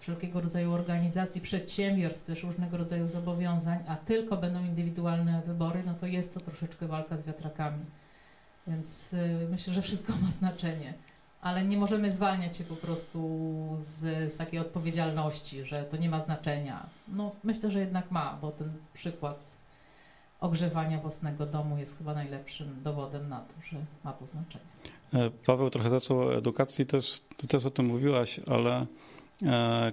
wszelkiego 0.00 0.40
rodzaju 0.40 0.72
organizacji, 0.72 1.40
przedsiębiorstw, 1.40 2.26
też 2.26 2.42
różnego 2.42 2.76
rodzaju 2.76 3.08
zobowiązań, 3.08 3.78
a 3.86 3.96
tylko 3.96 4.36
będą 4.36 4.64
indywidualne 4.64 5.42
wybory, 5.46 5.82
no 5.86 5.94
to 5.94 6.06
jest 6.06 6.34
to 6.34 6.40
troszeczkę 6.40 6.86
walka 6.86 7.16
z 7.16 7.26
wiatrakami. 7.26 7.84
Więc 8.66 9.14
e, 9.14 9.48
myślę, 9.50 9.74
że 9.74 9.82
wszystko 9.82 10.12
ma 10.22 10.32
znaczenie 10.32 10.94
ale 11.42 11.64
nie 11.64 11.76
możemy 11.76 12.12
zwalniać 12.12 12.56
się 12.56 12.64
po 12.64 12.76
prostu 12.76 13.18
z, 13.80 14.32
z, 14.32 14.36
takiej 14.36 14.60
odpowiedzialności, 14.60 15.64
że 15.64 15.84
to 15.84 15.96
nie 15.96 16.08
ma 16.08 16.24
znaczenia. 16.24 16.86
No 17.08 17.32
myślę, 17.44 17.70
że 17.70 17.80
jednak 17.80 18.10
ma, 18.10 18.38
bo 18.42 18.50
ten 18.50 18.72
przykład 18.94 19.38
ogrzewania 20.40 20.98
własnego 20.98 21.46
domu 21.46 21.78
jest 21.78 21.98
chyba 21.98 22.14
najlepszym 22.14 22.82
dowodem 22.84 23.28
na 23.28 23.40
to, 23.40 23.54
że 23.70 23.76
ma 24.04 24.12
to 24.12 24.26
znaczenie. 24.26 24.64
E, 25.14 25.30
Paweł 25.30 25.70
trochę 25.70 25.90
zaczął 25.90 26.18
o 26.18 26.36
edukacji, 26.36 26.86
też, 26.86 27.20
ty 27.36 27.46
też 27.46 27.66
o 27.66 27.70
tym 27.70 27.86
mówiłaś, 27.86 28.40
ale 28.46 28.86
E, 29.46 29.92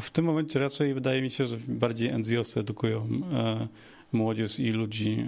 w 0.00 0.10
tym 0.10 0.24
momencie 0.24 0.58
raczej 0.58 0.94
wydaje 0.94 1.22
mi 1.22 1.30
się, 1.30 1.46
że 1.46 1.56
bardziej 1.68 2.18
NGOsy 2.18 2.60
edukują 2.60 3.08
e, 3.32 3.68
młodzież 4.12 4.58
i 4.58 4.70
ludzi 4.70 5.26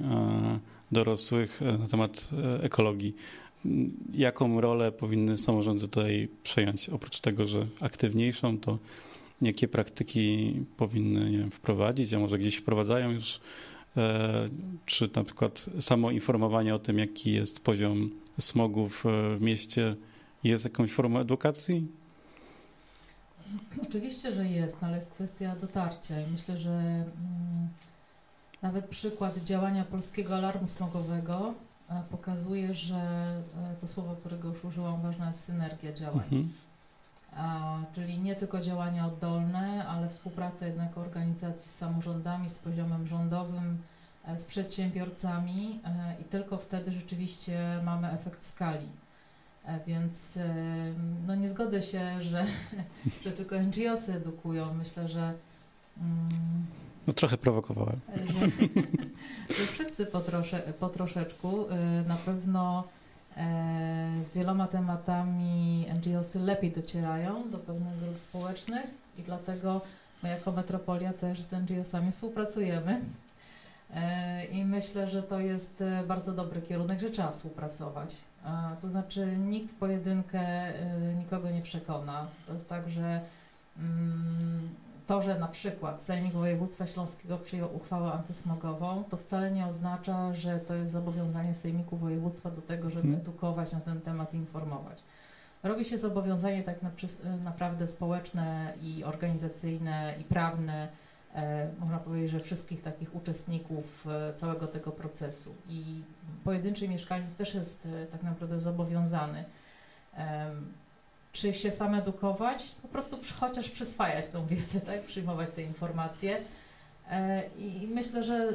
dorosłych 0.92 1.61
na 1.79 1.87
temat 1.87 2.31
ekologii. 2.62 3.14
Jaką 4.14 4.61
rolę 4.61 4.92
powinny 4.92 5.38
samorządy 5.38 5.81
tutaj 5.81 6.29
przejąć? 6.42 6.88
Oprócz 6.88 7.20
tego, 7.20 7.46
że 7.46 7.66
aktywniejszą, 7.81 8.59
to 8.59 8.79
jakie 9.42 9.68
praktyki 9.68 10.55
powinny 10.77 11.38
wiem, 11.38 11.51
wprowadzić, 11.51 12.14
a 12.14 12.18
może 12.18 12.38
gdzieś 12.38 12.57
wprowadzają 12.57 13.11
już, 13.11 13.40
czy 14.87 15.11
na 15.16 15.25
przykład 15.25 15.66
samo 15.81 16.11
informowanie 16.11 16.75
o 16.75 16.79
tym, 16.79 16.98
jaki 16.98 17.33
jest 17.33 17.61
poziom 17.61 18.11
smogu 18.38 18.88
w 18.88 19.05
mieście, 19.40 19.96
jest 20.44 20.64
jakąś 20.64 20.92
formą 20.92 21.18
edukacji? 21.18 21.87
Oczywiście, 23.83 24.33
że 24.33 24.44
jest, 24.44 24.77
no 24.83 24.88
ale 24.88 24.96
jest 24.96 25.11
kwestia 25.11 25.57
dotarcia 25.57 26.20
i 26.20 26.31
myślę, 26.33 26.57
że 26.57 26.70
mm, 26.70 27.68
nawet 28.62 28.85
przykład 28.85 29.38
działania 29.38 29.85
polskiego 29.85 30.37
alarmu 30.37 30.68
smogowego 30.68 31.48
e, 31.48 31.71
pokazuje, 32.11 32.74
że 32.74 32.96
e, 32.96 33.76
to 33.81 33.88
słowo, 33.88 34.16
którego 34.16 34.48
już 34.48 34.64
użyłam, 34.64 35.02
ważna 35.02 35.28
jest 35.28 35.44
synergia 35.44 35.92
działań. 35.92 36.24
Mhm. 36.24 36.52
A, 37.37 37.78
czyli 37.94 38.18
nie 38.18 38.37
tylko 38.37 38.61
działania 38.61 39.07
oddolne, 39.07 39.87
ale 39.87 40.09
współpraca 40.09 40.66
jednak 40.66 40.98
organizacji 40.98 41.70
z 41.70 41.74
samorządami, 41.74 42.50
z 42.50 42.59
poziomem 42.59 43.07
rządowym, 43.07 43.78
e, 44.24 44.38
z 44.38 44.44
przedsiębiorcami 44.44 45.81
i 46.20 46.24
tylko 46.24 46.59
wtedy 46.59 46.92
rzeczywiście 46.92 47.81
mamy 47.85 48.11
efekt 48.11 48.44
skali. 48.44 48.88
E, 49.64 49.81
więc 49.87 50.37
e, 50.37 50.55
no 51.26 51.35
nie 51.35 51.48
zgodzę 51.48 51.83
się, 51.83 52.22
że, 52.22 52.46
że 53.24 53.33
tylko 53.33 53.57
NGOsy 53.61 54.14
edukują. 54.14 54.74
Myślę, 54.74 55.09
że. 55.09 55.35
Mm, 55.98 56.66
no 57.07 57.12
trochę 57.12 57.38
prowokowałem. 57.38 58.01
Wszyscy 59.73 60.07
po, 60.07 60.21
trosze, 60.21 60.73
po 60.81 60.88
troszeczku 60.88 61.69
e, 61.69 61.77
na 62.09 62.17
pewno 62.17 62.85
z 64.31 64.35
wieloma 64.35 64.67
tematami 64.67 65.87
NGOsy 65.97 66.38
lepiej 66.38 66.71
docierają 66.71 67.51
do 67.51 67.59
pewnych 67.59 67.99
grup 67.99 68.19
społecznych 68.19 68.87
i 69.19 69.23
dlatego 69.23 69.81
my 70.23 70.29
jako 70.29 70.53
Metropolia 70.53 71.12
też 71.12 71.43
z 71.43 71.53
NGOsami 71.53 72.12
współpracujemy. 72.12 73.01
I 74.53 74.65
myślę, 74.65 75.11
że 75.11 75.23
to 75.23 75.41
jest 75.41 75.85
bardzo 76.09 76.33
dobry 76.33 76.62
kierunek, 76.62 77.01
że 77.01 77.11
trzeba 77.11 77.33
współpracować. 77.33 78.17
To 78.83 78.88
znaczy 78.88 79.27
nikt 79.37 79.75
pojedynkę 79.75 80.71
y, 80.71 81.15
nikogo 81.15 81.51
nie 81.51 81.62
przekona. 81.62 82.27
To 82.47 82.55
jest 82.55 82.69
tak, 82.69 82.91
że 82.91 83.21
mm, 83.79 84.69
to, 85.07 85.23
że 85.23 85.38
na 85.38 85.49
przykład 85.49 86.05
Sejmik 86.05 86.33
Województwa 86.33 86.87
Śląskiego 86.87 87.38
przyjął 87.38 87.77
uchwałę 87.77 88.12
antysmogową, 88.12 89.05
to 89.05 89.17
wcale 89.17 89.51
nie 89.51 89.67
oznacza, 89.67 90.35
że 90.35 90.59
to 90.59 90.75
jest 90.75 90.93
zobowiązanie 90.93 91.55
Sejmiku 91.55 91.97
Województwa 91.97 92.51
do 92.51 92.62
tego, 92.62 92.91
żeby 92.91 93.03
hmm. 93.03 93.21
edukować 93.21 93.73
na 93.73 93.81
ten 93.81 94.01
temat 94.01 94.35
i 94.35 94.37
informować. 94.37 95.03
Robi 95.62 95.85
się 95.85 95.99
zobowiązanie 95.99 96.62
tak 96.62 96.77
naprawdę 97.45 97.87
społeczne 97.87 98.75
i 98.83 99.05
organizacyjne 99.05 100.15
i 100.21 100.25
prawne, 100.25 100.88
E, 101.35 101.69
można 101.81 101.99
powiedzieć, 101.99 102.31
że 102.31 102.41
wszystkich 102.41 102.83
takich 102.83 103.15
uczestników 103.17 104.07
e, 104.07 104.35
całego 104.35 104.67
tego 104.67 104.93
procesu. 104.93 105.55
I 105.69 106.03
pojedynczy 106.45 106.88
mieszkaniec 106.88 107.35
też 107.35 107.55
jest 107.55 107.87
e, 107.87 108.07
tak 108.07 108.23
naprawdę 108.23 108.59
zobowiązany. 108.59 109.45
Czy 111.33 111.53
się 111.53 111.71
sam 111.71 111.95
edukować? 111.95 112.75
Po 112.83 112.88
prostu 112.88 113.18
chociaż 113.40 113.71
przyswajać 113.71 114.29
tą 114.29 114.47
wiedzę, 114.47 114.81
tak? 114.81 115.03
przyjmować 115.03 115.51
te 115.51 115.62
informacje. 115.62 116.40
I 117.59 117.88
myślę, 117.95 118.25
że 118.25 118.53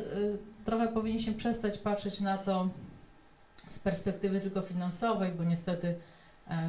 trochę 0.65 0.87
powinniśmy 0.87 1.33
przestać 1.33 1.77
patrzeć 1.77 2.19
na 2.21 2.37
to 2.37 2.69
z 3.69 3.79
perspektywy 3.79 4.39
tylko 4.39 4.61
finansowej, 4.61 5.31
bo 5.31 5.43
niestety 5.43 5.95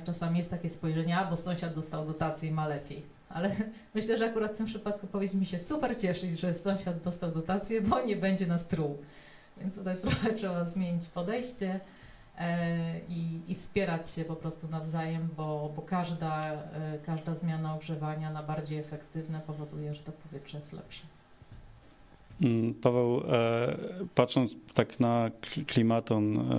czasami 0.05 0.39
jest 0.39 0.51
takie 0.51 0.71
spojrzenie, 0.71 1.19
a 1.19 1.31
bo 1.31 1.37
sąsiad 1.37 1.75
dostał 1.75 2.07
dotację 2.07 2.49
i 2.49 2.53
ma 2.53 2.69
lepiej 2.69 3.19
ale 3.29 3.57
myślę, 3.95 4.19
że 4.19 4.27
akurat 4.27 4.53
w 4.53 4.57
tym 4.57 4.67
przypadku 4.67 5.07
powinniśmy 5.07 5.47
się 5.47 5.59
super 5.59 5.97
cieszyć, 5.97 6.41
że 6.41 6.55
sąsiad 6.55 7.03
dostał 7.03 7.31
dotację, 7.31 7.81
bo 7.81 8.03
nie 8.03 8.17
będzie 8.17 8.47
nas 8.47 8.67
truł. 8.67 8.99
Więc 9.61 9.75
tutaj 9.75 9.97
trochę 10.03 10.33
trzeba 10.33 10.65
zmienić 10.65 11.07
podejście 11.07 11.71
e, 11.75 11.81
i, 13.09 13.41
i, 13.49 13.55
wspierać 13.55 14.11
się 14.11 14.25
po 14.25 14.37
prostu 14.37 14.69
nawzajem, 14.69 15.29
bo, 15.37 15.73
bo 15.77 15.83
każda, 15.83 16.53
e, 16.53 16.99
każda 17.07 17.35
zmiana 17.35 17.75
ogrzewania 17.75 18.31
na 18.31 18.43
bardziej 18.43 18.79
efektywne 18.79 19.41
powoduje, 19.47 19.95
że 19.95 20.01
to 20.03 20.13
powietrze 20.13 20.59
jest 20.59 20.73
lepsze. 20.73 21.03
Mm, 22.43 22.75
Paweł, 22.75 23.23
e, 23.29 23.77
patrząc 24.15 24.57
tak 24.75 25.01
na 25.01 25.31
klimaton, 25.67 26.51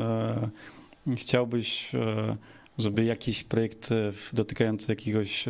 chciałbyś, 1.15 1.91
żeby 2.77 3.03
jakiś 3.03 3.43
projekt 3.43 3.89
dotykający 4.33 4.91
jakiegoś 4.91 5.45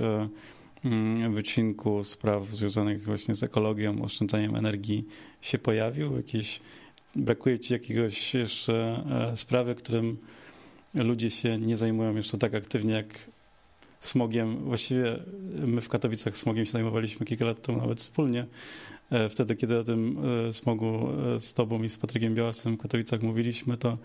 Mm, 0.86 1.34
wycinku 1.34 2.04
spraw 2.04 2.48
związanych 2.48 3.04
właśnie 3.04 3.36
z 3.36 3.44
ekologią, 3.44 4.02
oszczędzaniem 4.02 4.56
energii 4.56 5.06
się 5.42 5.58
pojawił? 5.58 6.18
Jakieś, 6.18 6.60
brakuje 7.16 7.60
Ci 7.60 7.74
jakiegoś 7.74 8.34
jeszcze 8.34 9.04
e, 9.32 9.36
sprawy, 9.36 9.76
którym 9.76 10.18
ludzie 10.94 11.30
się 11.30 11.58
nie 11.58 11.78
zajmują 11.78 12.16
jeszcze 12.16 12.38
tak 12.38 12.54
aktywnie 12.56 12.94
jak 12.94 13.30
smogiem. 14.00 14.58
Właściwie 14.58 15.20
my 15.66 15.82
w 15.82 15.90
Katowicach 15.90 16.38
smogiem 16.38 16.66
się 16.66 16.72
zajmowaliśmy 16.72 17.26
kilka 17.26 17.46
lat 17.46 17.62
temu 17.62 17.78
nawet 17.78 18.00
wspólnie. 18.00 18.46
E, 19.10 19.30
wtedy, 19.30 19.56
kiedy 19.56 19.80
o 19.80 19.84
tym 19.84 20.18
e, 20.48 20.54
smogu 20.54 21.08
z 21.40 21.54
Tobą 21.54 21.84
i 21.84 21.90
z 21.90 21.98
Patrykiem 21.98 22.36
Białasem 22.36 22.76
w 22.76 22.82
Katowicach 22.82 23.22
mówiliśmy, 23.22 23.78
to 23.78 23.98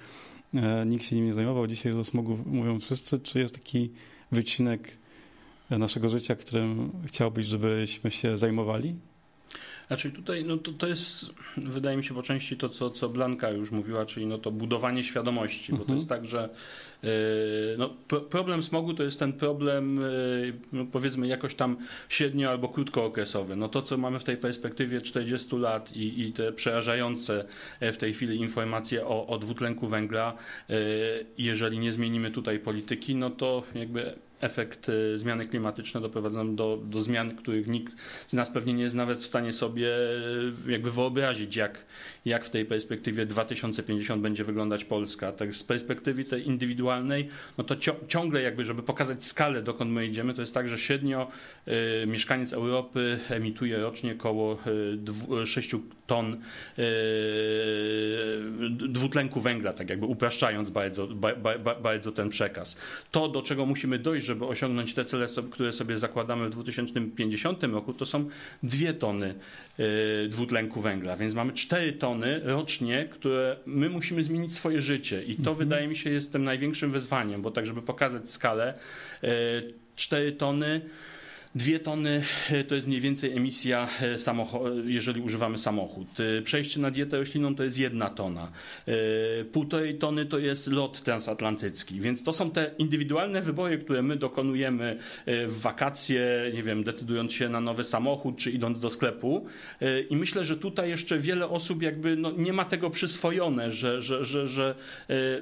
nikt 0.86 1.04
się 1.04 1.16
nim 1.16 1.24
nie 1.24 1.32
zajmował. 1.32 1.66
Dzisiaj 1.66 1.92
o 1.92 2.04
smogu 2.04 2.38
mówią 2.46 2.78
wszyscy. 2.78 3.20
Czy 3.20 3.38
jest 3.38 3.54
taki 3.54 3.90
wycinek 4.32 4.98
naszego 5.70 6.08
życia, 6.08 6.36
którym 6.36 6.92
chciałbyś, 7.06 7.46
żebyśmy 7.46 8.10
się 8.10 8.38
zajmowali? 8.38 8.94
Znaczy 9.87 10.11
tutaj 10.11 10.44
no 10.44 10.57
to, 10.57 10.72
to 10.72 10.87
jest, 10.87 11.30
wydaje 11.57 11.96
mi 11.96 12.04
się 12.04 12.14
po 12.14 12.22
części 12.22 12.57
to, 12.57 12.68
co, 12.68 12.90
co 12.90 13.09
Blanka 13.09 13.50
już 13.50 13.70
mówiła, 13.70 14.07
czyli 14.07 14.26
no 14.26 14.38
to 14.38 14.50
budowanie 14.50 15.02
świadomości, 15.02 15.72
bo 15.72 15.78
to 15.78 15.83
mhm. 15.83 15.98
jest 15.98 16.09
tak, 16.09 16.24
że 16.24 16.48
yy, 17.02 17.11
no, 17.78 17.88
problem 18.30 18.62
smogu 18.62 18.94
to 18.94 19.02
jest 19.02 19.18
ten 19.18 19.33
problem 19.33 19.96
yy, 19.96 20.54
no 20.72 20.87
powiedzmy 20.92 21.26
jakoś 21.26 21.54
tam 21.54 21.76
średnio 22.09 22.50
albo 22.50 22.68
krótkookresowy. 22.68 23.57
No 23.57 23.68
to, 23.68 23.83
co 23.83 23.96
mamy 23.96 24.18
w 24.18 24.24
tej 24.24 24.37
perspektywie 24.37 25.00
40 25.00 25.57
lat 25.57 25.96
i, 25.96 26.20
i 26.22 26.33
te 26.33 26.52
przerażające 26.52 27.44
e, 27.80 27.92
w 27.92 27.98
tej 27.98 28.14
chwili 28.14 28.37
informacje 28.37 29.07
o, 29.07 29.26
o 29.26 29.38
dwutlenku 29.38 29.87
węgla, 29.88 30.37
yy, 30.68 30.76
jeżeli 31.38 31.78
nie 31.78 31.92
zmienimy 31.92 32.30
tutaj 32.30 32.59
polityki, 32.59 33.14
no 33.14 33.30
to 33.30 33.62
jakby 33.74 34.14
efekt 34.44 34.88
y, 34.88 35.18
zmiany 35.18 35.46
klimatyczne 35.46 36.00
doprowadzą 36.00 36.57
do, 36.57 36.78
do 36.85 37.00
zmian, 37.00 37.37
których 37.37 37.66
nikt 37.66 37.94
z 38.26 38.33
nas 38.33 38.50
pewnie 38.50 38.74
nie 38.74 38.83
jest 38.83 38.94
nawet 38.94 39.18
w 39.18 39.26
stanie 39.26 39.52
sobie 39.52 39.88
y, 40.66 40.72
jakby 40.72 40.90
wyobrazić, 40.90 41.57
jak, 41.57 41.85
jak 42.24 42.44
w 42.44 42.50
tej 42.50 42.64
perspektywie 42.64 43.26
2050 43.26 44.22
będzie 44.22 44.44
wyglądać 44.44 44.85
Polska. 44.85 45.33
Tak 45.33 45.54
z 45.54 45.64
perspektywy 45.64 46.24
tej 46.24 46.46
indywidualnej, 46.46 47.28
no 47.59 47.64
to 47.64 47.76
ciągle 48.09 48.42
jakby, 48.42 48.64
żeby 48.64 48.83
pokazać 48.83 49.24
skalę, 49.24 49.62
dokąd 49.62 49.90
my 49.90 50.07
idziemy, 50.07 50.35
to 50.35 50.40
jest 50.40 50.54
tak, 50.54 50.68
że 50.68 50.78
średnio 50.78 51.28
y, 52.02 52.07
mieszkaniec 52.07 52.52
Europy 52.52 53.18
emituje 53.30 53.78
rocznie 53.78 54.12
około 54.12 54.59
y, 55.42 55.46
6 55.46 55.76
ton 56.07 56.37
y, 56.78 56.85
dwutlenku 58.70 59.40
węgla, 59.40 59.72
tak 59.72 59.90
jakby 59.90 60.07
upraszczając 60.07 60.70
bardzo, 60.70 61.07
ba, 61.07 61.35
ba, 61.37 61.74
bardzo 61.74 62.12
ten 62.12 62.28
przekaz. 62.28 62.78
To, 63.11 63.28
do 63.28 63.42
czego 63.42 63.66
musimy 63.66 63.98
dojść, 63.98 64.26
żeby 64.26 64.33
osiągnąć 64.40 64.94
te 64.94 65.04
cele, 65.04 65.26
które 65.50 65.72
sobie 65.72 65.98
zakładamy 65.98 66.46
w 66.46 66.50
2050 66.50 67.62
roku, 67.64 67.94
to 67.94 68.06
są 68.06 68.28
dwie 68.62 68.94
tony 68.94 69.34
y, 69.80 70.28
dwutlenku 70.28 70.80
węgla, 70.80 71.16
więc 71.16 71.34
mamy 71.34 71.52
4 71.52 71.92
tony 71.92 72.40
rocznie, 72.44 73.08
które 73.10 73.56
my 73.66 73.88
musimy 73.88 74.22
zmienić 74.22 74.54
swoje 74.54 74.80
życie 74.80 75.22
i 75.22 75.34
to 75.34 75.50
mhm. 75.50 75.56
wydaje 75.56 75.88
mi 75.88 75.96
się 75.96 76.10
jest 76.10 76.32
tym 76.32 76.44
największym 76.44 76.90
wyzwaniem, 76.90 77.42
bo 77.42 77.50
tak, 77.50 77.66
żeby 77.66 77.82
pokazać 77.82 78.30
skalę, 78.30 78.74
4 79.96 80.26
y, 80.26 80.32
tony 80.32 80.80
Dwie 81.56 81.80
tony 81.80 82.24
e, 82.50 82.64
to 82.64 82.74
jest 82.74 82.86
mniej 82.86 83.00
więcej 83.00 83.36
emisja, 83.36 83.88
e, 84.02 84.16
jeżeli 84.84 85.20
używamy 85.20 85.58
samochód. 85.58 86.08
E, 86.20 86.42
przejście 86.42 86.80
na 86.80 86.90
dietę 86.90 87.18
roślinną 87.18 87.54
to 87.54 87.64
jest 87.64 87.78
jedna 87.78 88.10
tona. 88.10 88.52
Półtorej 89.52 89.98
tony 89.98 90.26
to 90.26 90.38
jest 90.38 90.66
lot 90.66 91.02
transatlantycki. 91.02 92.00
Więc 92.00 92.22
to 92.22 92.32
są 92.32 92.50
te 92.50 92.70
indywidualne 92.78 93.42
wybory, 93.42 93.78
które 93.78 94.02
my 94.02 94.16
dokonujemy 94.16 94.98
w 95.26 95.60
wakacje, 95.60 96.50
nie 96.54 96.62
wiem, 96.62 96.84
decydując 96.84 97.32
się 97.32 97.48
na 97.48 97.60
nowy 97.60 97.84
samochód, 97.84 98.36
czy 98.36 98.50
idąc 98.50 98.80
do 98.80 98.90
sklepu. 98.90 99.46
I 100.10 100.16
myślę, 100.16 100.44
że 100.44 100.56
tutaj 100.56 100.88
jeszcze 100.88 101.18
wiele 101.18 101.48
osób 101.48 101.82
jakby 101.82 102.16
no, 102.16 102.30
nie 102.30 102.52
ma 102.52 102.64
tego 102.64 102.90
przyswojone, 102.90 103.72
że, 103.72 104.02
że, 104.02 104.24
że, 104.24 104.48
że 104.48 104.74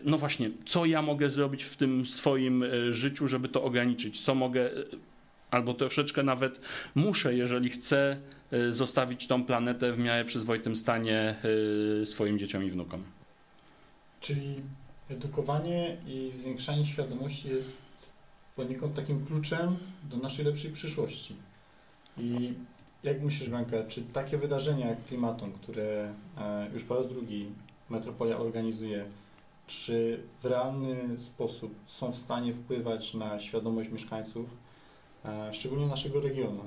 no 0.05 0.19
właśnie, 0.19 0.51
co 0.65 0.87
ja 0.87 1.03
mogę 1.03 1.29
zrobić 1.29 1.65
w 1.65 1.77
tym 1.77 2.07
swoim 2.07 2.65
życiu, 2.91 3.29
żeby 3.29 3.49
to 3.49 3.63
ograniczyć, 3.63 4.21
co 4.21 4.35
mogę 4.35 4.71
albo 5.53 5.75
troszeczkę 5.75 6.23
nawet 6.23 6.61
muszę, 6.95 7.35
jeżeli 7.35 7.71
chcę 7.71 8.17
y, 8.53 8.73
zostawić 8.73 9.27
tą 9.27 9.45
planetę 9.45 9.93
w 9.93 9.99
miarę 9.99 10.25
przyzwoitym 10.25 10.77
stanie 10.77 11.37
y, 12.03 12.07
swoim 12.07 12.39
dzieciom 12.39 12.65
i 12.65 12.71
wnukom. 12.71 13.05
Czyli 14.21 14.55
edukowanie 15.11 15.97
i 16.07 16.33
zwiększanie 16.35 16.87
świadomości 16.87 17.49
jest 17.49 17.83
poniekąd 18.57 18.95
takim 18.95 19.27
kluczem 19.27 19.77
do 20.11 20.17
naszej 20.17 20.45
lepszej 20.45 20.71
przyszłości. 20.71 21.37
I 22.19 22.55
jak 23.03 23.23
myślisz, 23.23 23.49
Blanka, 23.49 23.77
czy 23.89 24.03
takie 24.03 24.39
wydarzenia 24.39 24.89
jak 24.89 25.05
Klimaton, 25.05 25.53
które 25.53 26.15
e, 26.39 26.71
już 26.73 26.85
po 26.85 26.95
raz 26.95 27.09
drugi 27.09 27.47
Metropolia 27.91 28.37
organizuje, 28.37 29.05
czy 29.67 30.23
w 30.43 30.45
realny 30.45 31.19
sposób 31.19 31.75
są 31.87 32.13
w 32.13 32.17
stanie 32.17 32.53
wpływać 32.53 33.15
na 33.15 33.39
świadomość 33.39 33.91
mieszkańców, 33.91 34.47
e, 34.47 34.72
szczególnie 35.53 35.87
naszego 35.87 36.21
regionu, 36.21 36.63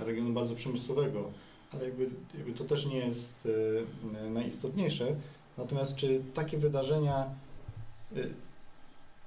e, 0.00 0.04
regionu 0.04 0.32
bardzo 0.32 0.54
przemysłowego, 0.54 1.30
ale 1.72 1.84
jakby, 1.84 2.10
jakby 2.34 2.52
to 2.52 2.64
też 2.64 2.86
nie 2.86 2.96
jest 2.96 3.48
e, 4.24 4.30
najistotniejsze. 4.30 5.16
Natomiast 5.58 5.96
czy 5.96 6.22
takie 6.34 6.58
wydarzenia 6.58 7.26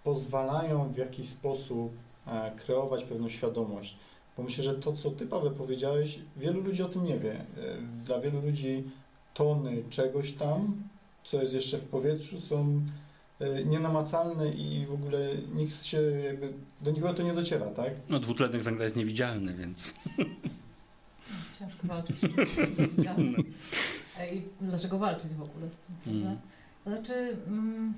pozwalają 0.04 0.90
w 0.94 0.98
jakiś 0.98 1.30
sposób 1.30 1.92
e, 2.28 2.52
kreować 2.66 3.04
pewną 3.04 3.30
świadomość? 3.30 3.98
Bo 4.38 4.44
myślę, 4.44 4.64
że 4.64 4.76
to, 4.76 4.94
co 4.94 5.12
Ty, 5.12 5.28
Paweł, 5.28 5.52
powiedziałeś, 5.52 6.20
wielu 6.38 6.62
ludzi 6.62 6.84
o 6.84 6.90
tym 6.90 7.06
nie 7.06 7.20
wie. 7.20 7.34
E, 7.34 7.46
Dla 8.06 8.20
wielu 8.20 8.42
ludzi 8.42 8.84
tony 9.34 9.84
czegoś 9.90 10.32
tam, 10.34 10.84
co 11.24 11.42
jest 11.42 11.54
jeszcze 11.54 11.78
w 11.78 11.84
powietrzu, 11.84 12.42
są 12.42 12.62
e, 12.62 13.05
nienamacalne 13.66 14.50
i 14.50 14.86
w 14.86 14.94
ogóle 14.94 15.20
nikt 15.54 15.84
się 15.84 16.02
jakby, 16.02 16.54
do 16.82 16.92
nikogo 16.92 17.14
to 17.14 17.24
nie 17.24 17.34
dociera, 17.34 17.66
tak? 17.66 17.94
No, 18.10 18.20
dwutlenek 18.20 18.64
węgla 18.64 18.84
jest 18.84 18.96
niewidzialny, 18.96 19.54
więc 19.54 19.94
Ciężko 21.60 21.88
walczyć. 21.88 22.18
I 24.34 24.42
dlaczego 24.62 25.00
walczyć 25.00 25.34
w 25.34 25.42
ogóle 25.42 25.70
z 25.70 25.78
tym? 25.78 26.14
Mm. 26.14 26.24
prawda? 26.24 26.42
To 26.84 26.90
znaczy, 26.90 27.38
mm, 27.48 27.94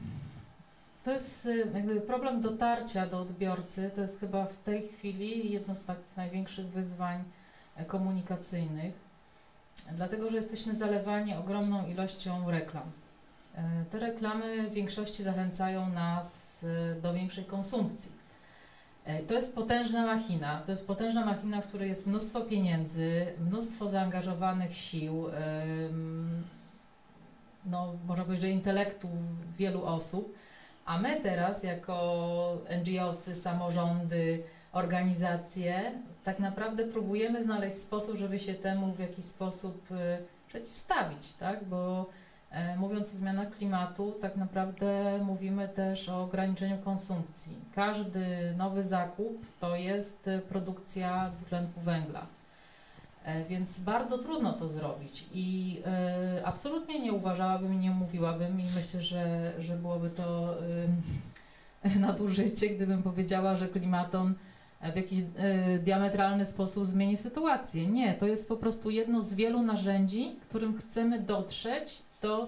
to 1.04 1.12
jest 1.12 1.46
y, 1.46 1.72
jakby 1.74 2.02
problem 2.02 2.42
dotarcia 2.42 3.08
do 3.08 3.22
odbiorcy, 3.22 3.92
to 3.96 4.02
jest 4.02 4.20
chyba 4.20 4.46
w 4.46 4.58
tej 4.58 4.88
chwili 4.88 5.52
jedno 5.52 5.76
z 5.76 5.82
takich 5.84 6.18
największych 6.18 6.68
wyzwań 6.68 7.24
komunikacyjnych, 7.88 8.94
dlatego 9.96 10.30
że 10.30 10.36
jesteśmy 10.36 10.76
zalewani 10.76 11.34
ogromną 11.34 11.88
ilością 11.88 12.52
reklam. 12.52 12.92
E, 13.58 13.86
Te 13.92 14.00
reklamy 14.00 14.70
w 14.70 14.74
większości 14.74 15.24
zachęcają 15.24 15.90
nas 15.90 16.60
e, 16.64 16.96
do 17.02 17.14
większej 17.14 17.46
konsumpcji. 17.46 18.12
E, 19.06 19.24
To 19.24 19.34
jest 19.34 19.56
potężna 19.56 20.06
machina. 20.06 20.62
To 20.66 20.72
jest 20.72 20.88
potężna 20.88 21.26
machina, 21.26 21.62
w 21.62 21.68
której 21.68 21.90
jest 21.90 22.08
mnóstwo 22.08 22.42
pieniędzy, 22.42 23.26
mnóstwo 23.40 23.90
zaangażowanych 23.90 24.74
sił, 24.74 25.26
no, 27.66 27.94
można 28.08 28.24
powiedzieć, 28.24 28.42
że 28.42 28.50
intelektu 28.50 29.10
wielu 29.58 29.86
osób. 29.86 30.36
A 30.86 30.98
my 31.00 31.22
teraz, 31.22 31.64
jako 31.64 32.58
NGOsy, 32.86 33.36
samorządy, 33.36 34.44
organizacje, 34.72 35.92
tak 36.24 36.40
naprawdę 36.40 36.86
próbujemy 36.86 37.44
znaleźć 37.44 37.78
sposób, 37.78 38.18
żeby 38.18 38.40
się 38.40 38.54
temu 38.54 38.94
w 38.94 39.00
jakiś 39.00 39.26
sposób 39.26 39.88
przeciwstawić, 40.48 41.34
tak? 41.34 41.66
Bo 41.66 42.06
mówiąc 42.78 43.14
o 43.14 43.18
zmianach 43.18 43.58
klimatu, 43.58 44.16
tak 44.22 44.36
naprawdę 44.36 45.20
mówimy 45.26 45.68
też 45.68 46.10
o 46.10 46.22
ograniczeniu 46.22 46.78
konsumpcji. 46.78 47.56
Każdy 47.76 48.54
nowy 48.58 48.84
zakup 48.84 49.46
to 49.60 49.76
jest 49.76 50.30
produkcja 50.50 51.30
dwutlenku 51.30 51.82
węgla. 51.82 52.26
E, 53.24 53.46
Więc 53.46 53.80
bardzo 53.80 54.18
trudno 54.18 54.54
to 54.54 54.70
zrobić 54.70 55.26
i 55.34 55.78
y, 56.38 56.46
absolutnie 56.46 57.00
nie 57.00 57.14
uważałabym 57.14 57.82
nie 57.82 57.92
mówiłabym 57.92 58.62
i 58.62 58.66
myślę, 58.76 59.02
że, 59.02 59.52
że 59.60 59.76
byłoby 59.76 60.10
to 60.10 60.56
nadużycie, 62.08 62.70
gdybym 62.70 63.04
powiedziała, 63.04 63.58
że 63.58 63.68
klimaton 63.68 64.34
w 64.82 64.96
jakiś 64.96 65.20
y, 65.20 65.26
diametralny 65.80 66.46
sposób 66.46 66.86
zmieni 66.86 67.18
sytuację. 67.18 67.88
Nie, 67.88 68.14
to 68.14 68.26
jest 68.26 68.50
po 68.50 68.58
prostu 68.58 68.90
jedno 68.90 69.22
z 69.22 69.34
wielu 69.34 69.62
narzędzi, 69.62 70.36
którym 70.42 70.78
chcemy 70.78 71.20
dotrzeć 71.20 72.04
do 72.22 72.48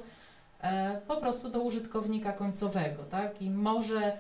e, 0.61 1.01
po 1.07 1.17
prostu 1.17 1.49
do 1.49 1.59
użytkownika 1.59 2.33
końcowego, 2.33 3.03
tak? 3.03 3.41
I 3.41 3.49
może 3.49 4.17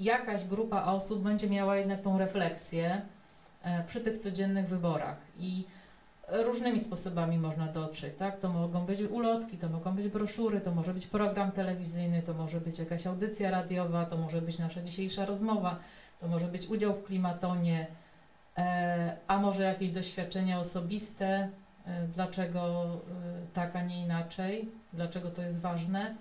jakaś 0.00 0.44
grupa 0.44 0.84
osób 0.84 1.22
będzie 1.22 1.50
miała 1.50 1.76
jednak 1.76 2.02
tą 2.02 2.18
refleksję 2.18 3.00
e, 3.62 3.84
przy 3.84 4.00
tych 4.00 4.18
codziennych 4.18 4.68
wyborach 4.68 5.16
i 5.38 5.64
różnymi 6.28 6.80
sposobami 6.80 7.38
można 7.38 7.66
dotrzeć, 7.66 8.14
tak? 8.18 8.40
To 8.40 8.48
mogą 8.48 8.86
być 8.86 9.00
ulotki, 9.00 9.58
to 9.58 9.68
mogą 9.68 9.92
być 9.92 10.08
broszury, 10.08 10.60
to 10.60 10.74
może 10.74 10.94
być 10.94 11.06
program 11.06 11.52
telewizyjny, 11.52 12.22
to 12.22 12.34
może 12.34 12.60
być 12.60 12.78
jakaś 12.78 13.06
audycja 13.06 13.50
radiowa, 13.50 14.04
to 14.04 14.16
może 14.16 14.42
być 14.42 14.58
nasza 14.58 14.82
dzisiejsza 14.82 15.24
rozmowa, 15.24 15.78
to 16.20 16.28
może 16.28 16.46
być 16.46 16.66
udział 16.66 16.94
w 16.94 17.04
klimatonie, 17.04 17.86
e, 18.58 19.16
a 19.26 19.38
może 19.38 19.62
jakieś 19.62 19.90
doświadczenia 19.90 20.60
osobiste, 20.60 21.50
e, 21.86 22.08
dlaczego 22.14 22.84
e, 22.84 23.46
tak, 23.54 23.76
a 23.76 23.82
nie 23.82 24.02
inaczej, 24.02 24.68
dlaczego 24.92 25.30
to 25.30 25.42
jest 25.42 25.60
ważne. 25.60 26.14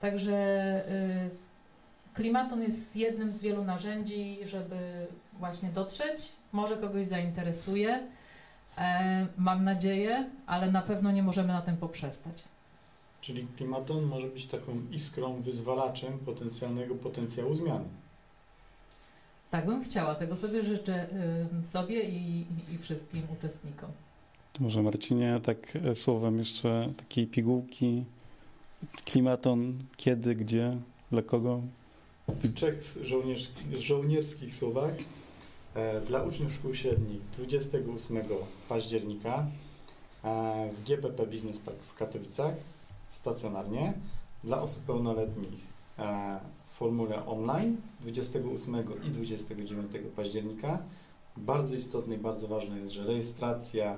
Także 0.00 0.84
klimaton 2.14 2.62
jest 2.62 2.96
jednym 2.96 3.34
z 3.34 3.40
wielu 3.40 3.64
narzędzi, 3.64 4.38
żeby 4.46 5.06
właśnie 5.38 5.68
dotrzeć, 5.68 6.32
może 6.52 6.76
kogoś 6.76 7.06
zainteresuje, 7.06 8.08
mam 9.36 9.64
nadzieję, 9.64 10.30
ale 10.46 10.70
na 10.70 10.82
pewno 10.82 11.10
nie 11.10 11.22
możemy 11.22 11.48
na 11.48 11.62
tym 11.62 11.76
poprzestać. 11.76 12.44
Czyli 13.20 13.46
Klimaton 13.56 14.04
może 14.04 14.26
być 14.26 14.46
taką 14.46 14.80
iskrą, 14.90 15.42
wyzwalaczem 15.42 16.18
potencjalnego 16.18 16.94
potencjału 16.94 17.54
zmiany. 17.54 17.88
Tak 19.50 19.66
bym 19.66 19.84
chciała, 19.84 20.14
tego 20.14 20.36
sobie 20.36 20.62
życzę 20.62 21.06
sobie 21.64 22.02
i, 22.02 22.46
i 22.74 22.78
wszystkim 22.78 23.22
uczestnikom. 23.38 23.90
Może 24.60 24.82
Marcinie, 24.82 25.40
tak 25.42 25.76
e, 25.76 25.94
słowem 25.94 26.38
jeszcze 26.38 26.92
takiej 26.96 27.26
pigułki. 27.26 28.04
Klimaton, 29.04 29.78
kiedy, 29.96 30.34
gdzie, 30.34 30.76
dla 31.10 31.22
kogo? 31.22 31.60
w 32.28 32.54
trzech 32.54 32.98
żołnierz, 33.02 33.48
żołnierskich 33.78 34.54
słowach 34.54 34.92
e, 35.74 36.00
dla 36.00 36.22
uczniów 36.22 36.52
szkół 36.52 36.74
średnich 36.74 37.20
28 37.32 38.22
października 38.68 39.46
e, 40.24 40.70
w 40.72 40.84
GPP 40.84 41.26
Business 41.26 41.58
Park 41.58 41.78
w 41.82 41.94
Katowicach 41.94 42.54
stacjonarnie, 43.10 43.92
dla 44.44 44.62
osób 44.62 44.82
pełnoletnich 44.82 45.66
formule 46.80 47.26
online 47.26 47.76
28 48.00 48.84
i 49.04 49.10
29 49.10 49.92
października. 50.16 50.82
Bardzo 51.36 51.74
istotne 51.74 52.14
i 52.14 52.18
bardzo 52.18 52.48
ważne 52.48 52.78
jest, 52.78 52.92
że 52.92 53.04
rejestracja 53.04 53.96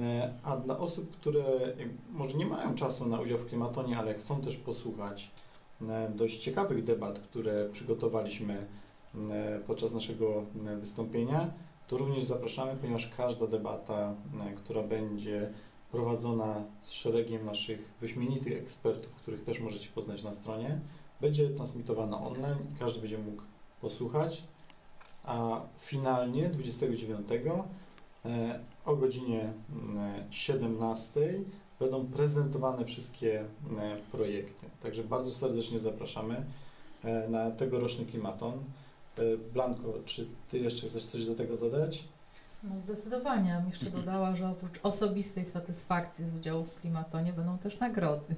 E, 0.00 0.34
A 0.42 0.56
dla 0.56 0.78
osób, 0.78 1.10
które 1.10 1.44
e, 1.44 1.74
może 2.10 2.36
nie 2.36 2.46
mają 2.46 2.74
czasu 2.74 3.06
na 3.06 3.20
udział 3.20 3.38
w 3.38 3.46
klimatonie, 3.46 3.98
ale 3.98 4.14
chcą 4.14 4.40
też 4.40 4.56
posłuchać 4.56 5.30
e, 5.88 6.10
dość 6.14 6.38
ciekawych 6.38 6.84
debat, 6.84 7.18
które 7.18 7.68
przygotowaliśmy 7.72 8.66
e, 9.30 9.60
podczas 9.66 9.92
naszego 9.92 10.44
e, 10.66 10.76
wystąpienia, 10.76 11.50
to 11.88 11.96
również 11.98 12.24
zapraszamy, 12.24 12.76
ponieważ 12.80 13.06
każda 13.16 13.46
debata, 13.46 14.14
e, 14.50 14.54
która 14.54 14.82
będzie 14.82 15.50
prowadzona 15.92 16.64
z 16.80 16.90
szeregiem 16.90 17.44
naszych 17.44 17.94
wyśmienitych 18.00 18.58
ekspertów, 18.58 19.14
których 19.14 19.44
też 19.44 19.60
możecie 19.60 19.88
poznać 19.88 20.22
na 20.22 20.32
stronie, 20.32 20.80
będzie 21.20 21.50
transmitowana 21.50 22.20
online 22.20 22.58
i 22.74 22.78
każdy 22.78 23.00
będzie 23.00 23.18
mógł 23.18 23.42
posłuchać, 23.80 24.42
a 25.24 25.60
finalnie 25.78 26.48
29 26.48 27.28
e, 28.24 28.60
o 28.84 28.96
godzinie 28.96 29.52
mm, 29.72 30.24
17 30.30 31.20
będą 31.80 32.06
prezentowane 32.06 32.84
wszystkie 32.84 33.40
e, 33.40 33.96
projekty. 34.12 34.66
Także 34.82 35.04
bardzo 35.04 35.30
serdecznie 35.30 35.78
zapraszamy 35.78 36.44
e, 37.04 37.28
na 37.28 37.50
tegoroczny 37.50 38.06
klimaton. 38.06 38.52
E, 38.52 39.22
Blanko, 39.52 39.94
czy 40.04 40.26
ty 40.50 40.58
jeszcze 40.58 40.88
chcesz 40.88 41.06
coś 41.06 41.26
do 41.26 41.34
tego 41.34 41.56
dodać? 41.56 42.04
No 42.62 42.80
zdecydowanie. 42.80 43.50
Ja 43.50 43.62
jeszcze 43.66 43.90
dodała, 44.00 44.36
że 44.36 44.48
oprócz 44.48 44.80
osobistej 44.82 45.46
satysfakcji 45.46 46.26
z 46.26 46.34
udziału 46.34 46.64
w 46.64 46.80
klimatonie 46.80 47.32
będą 47.32 47.58
też 47.58 47.80
nagrody. 47.80 48.34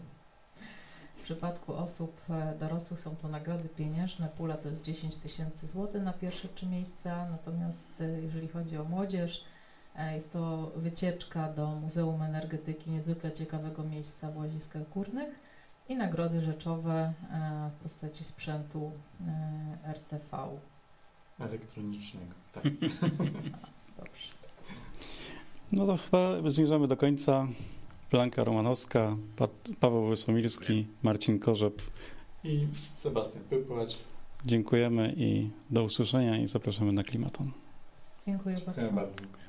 W 1.17 1.23
przypadku 1.23 1.75
osób 1.75 2.21
e, 2.31 2.55
dorosłych 2.59 3.01
są 3.01 3.17
to 3.17 3.29
nagrody 3.29 3.69
pieniężne. 3.69 4.29
Pula 4.29 4.57
to 4.57 4.69
jest 4.69 4.83
10 4.83 5.17
tysięcy 5.17 5.67
złotych 5.67 6.03
na 6.03 6.13
pierwsze 6.13 6.49
trzy 6.49 6.67
miejsca. 6.67 7.29
Natomiast 7.31 8.01
e, 8.01 8.21
jeżeli 8.23 8.49
chodzi 8.49 8.77
o 8.77 8.85
młodzież, 8.85 9.45
e, 9.97 10.15
jest 10.15 10.33
to 10.33 10.73
wycieczka 10.77 11.53
do 11.53 11.67
Muzeum 11.67 12.23
Energetyki, 12.23 12.91
niezwykle 12.91 13.33
ciekawego 13.33 13.83
miejsca 13.83 14.31
w 14.31 14.37
Łaziskach 14.37 14.89
Górnych 14.89 15.41
i 15.89 15.97
nagrody 15.97 16.41
rzeczowe 16.41 17.13
w 17.71 17.83
postaci 17.83 18.25
sprzętu 18.25 18.93
RTV. 19.85 20.49
Elektronicznego. 21.41 22.35
Tak. 22.53 22.65
Dobrze. 23.97 24.29
No 25.73 25.87
to 25.87 25.97
chyba 25.97 26.51
zmierzamy 26.51 26.89
do 26.89 26.97
końca. 26.97 27.49
Blanka 28.11 28.45
Romanowska, 28.45 29.17
pa 29.37 29.49
Paweł 29.81 30.09
Wysłomirski, 30.09 30.87
Marcin 31.03 31.39
Korzep. 31.39 31.83
I 32.45 32.67
Sebastian 32.73 33.43
Pypłacz. 33.45 33.99
Dziękujemy 34.47 35.15
i 35.17 35.51
do 35.71 35.85
usłyszenia 35.85 36.39
i 36.39 36.49
zapraszamy 36.49 36.93
na 36.93 37.03
Klimaton. 37.03 37.51
Dziękuję 38.27 38.57
Dziękuję 38.57 38.77
bardzo. 38.77 38.93
bardzo. 38.93 39.44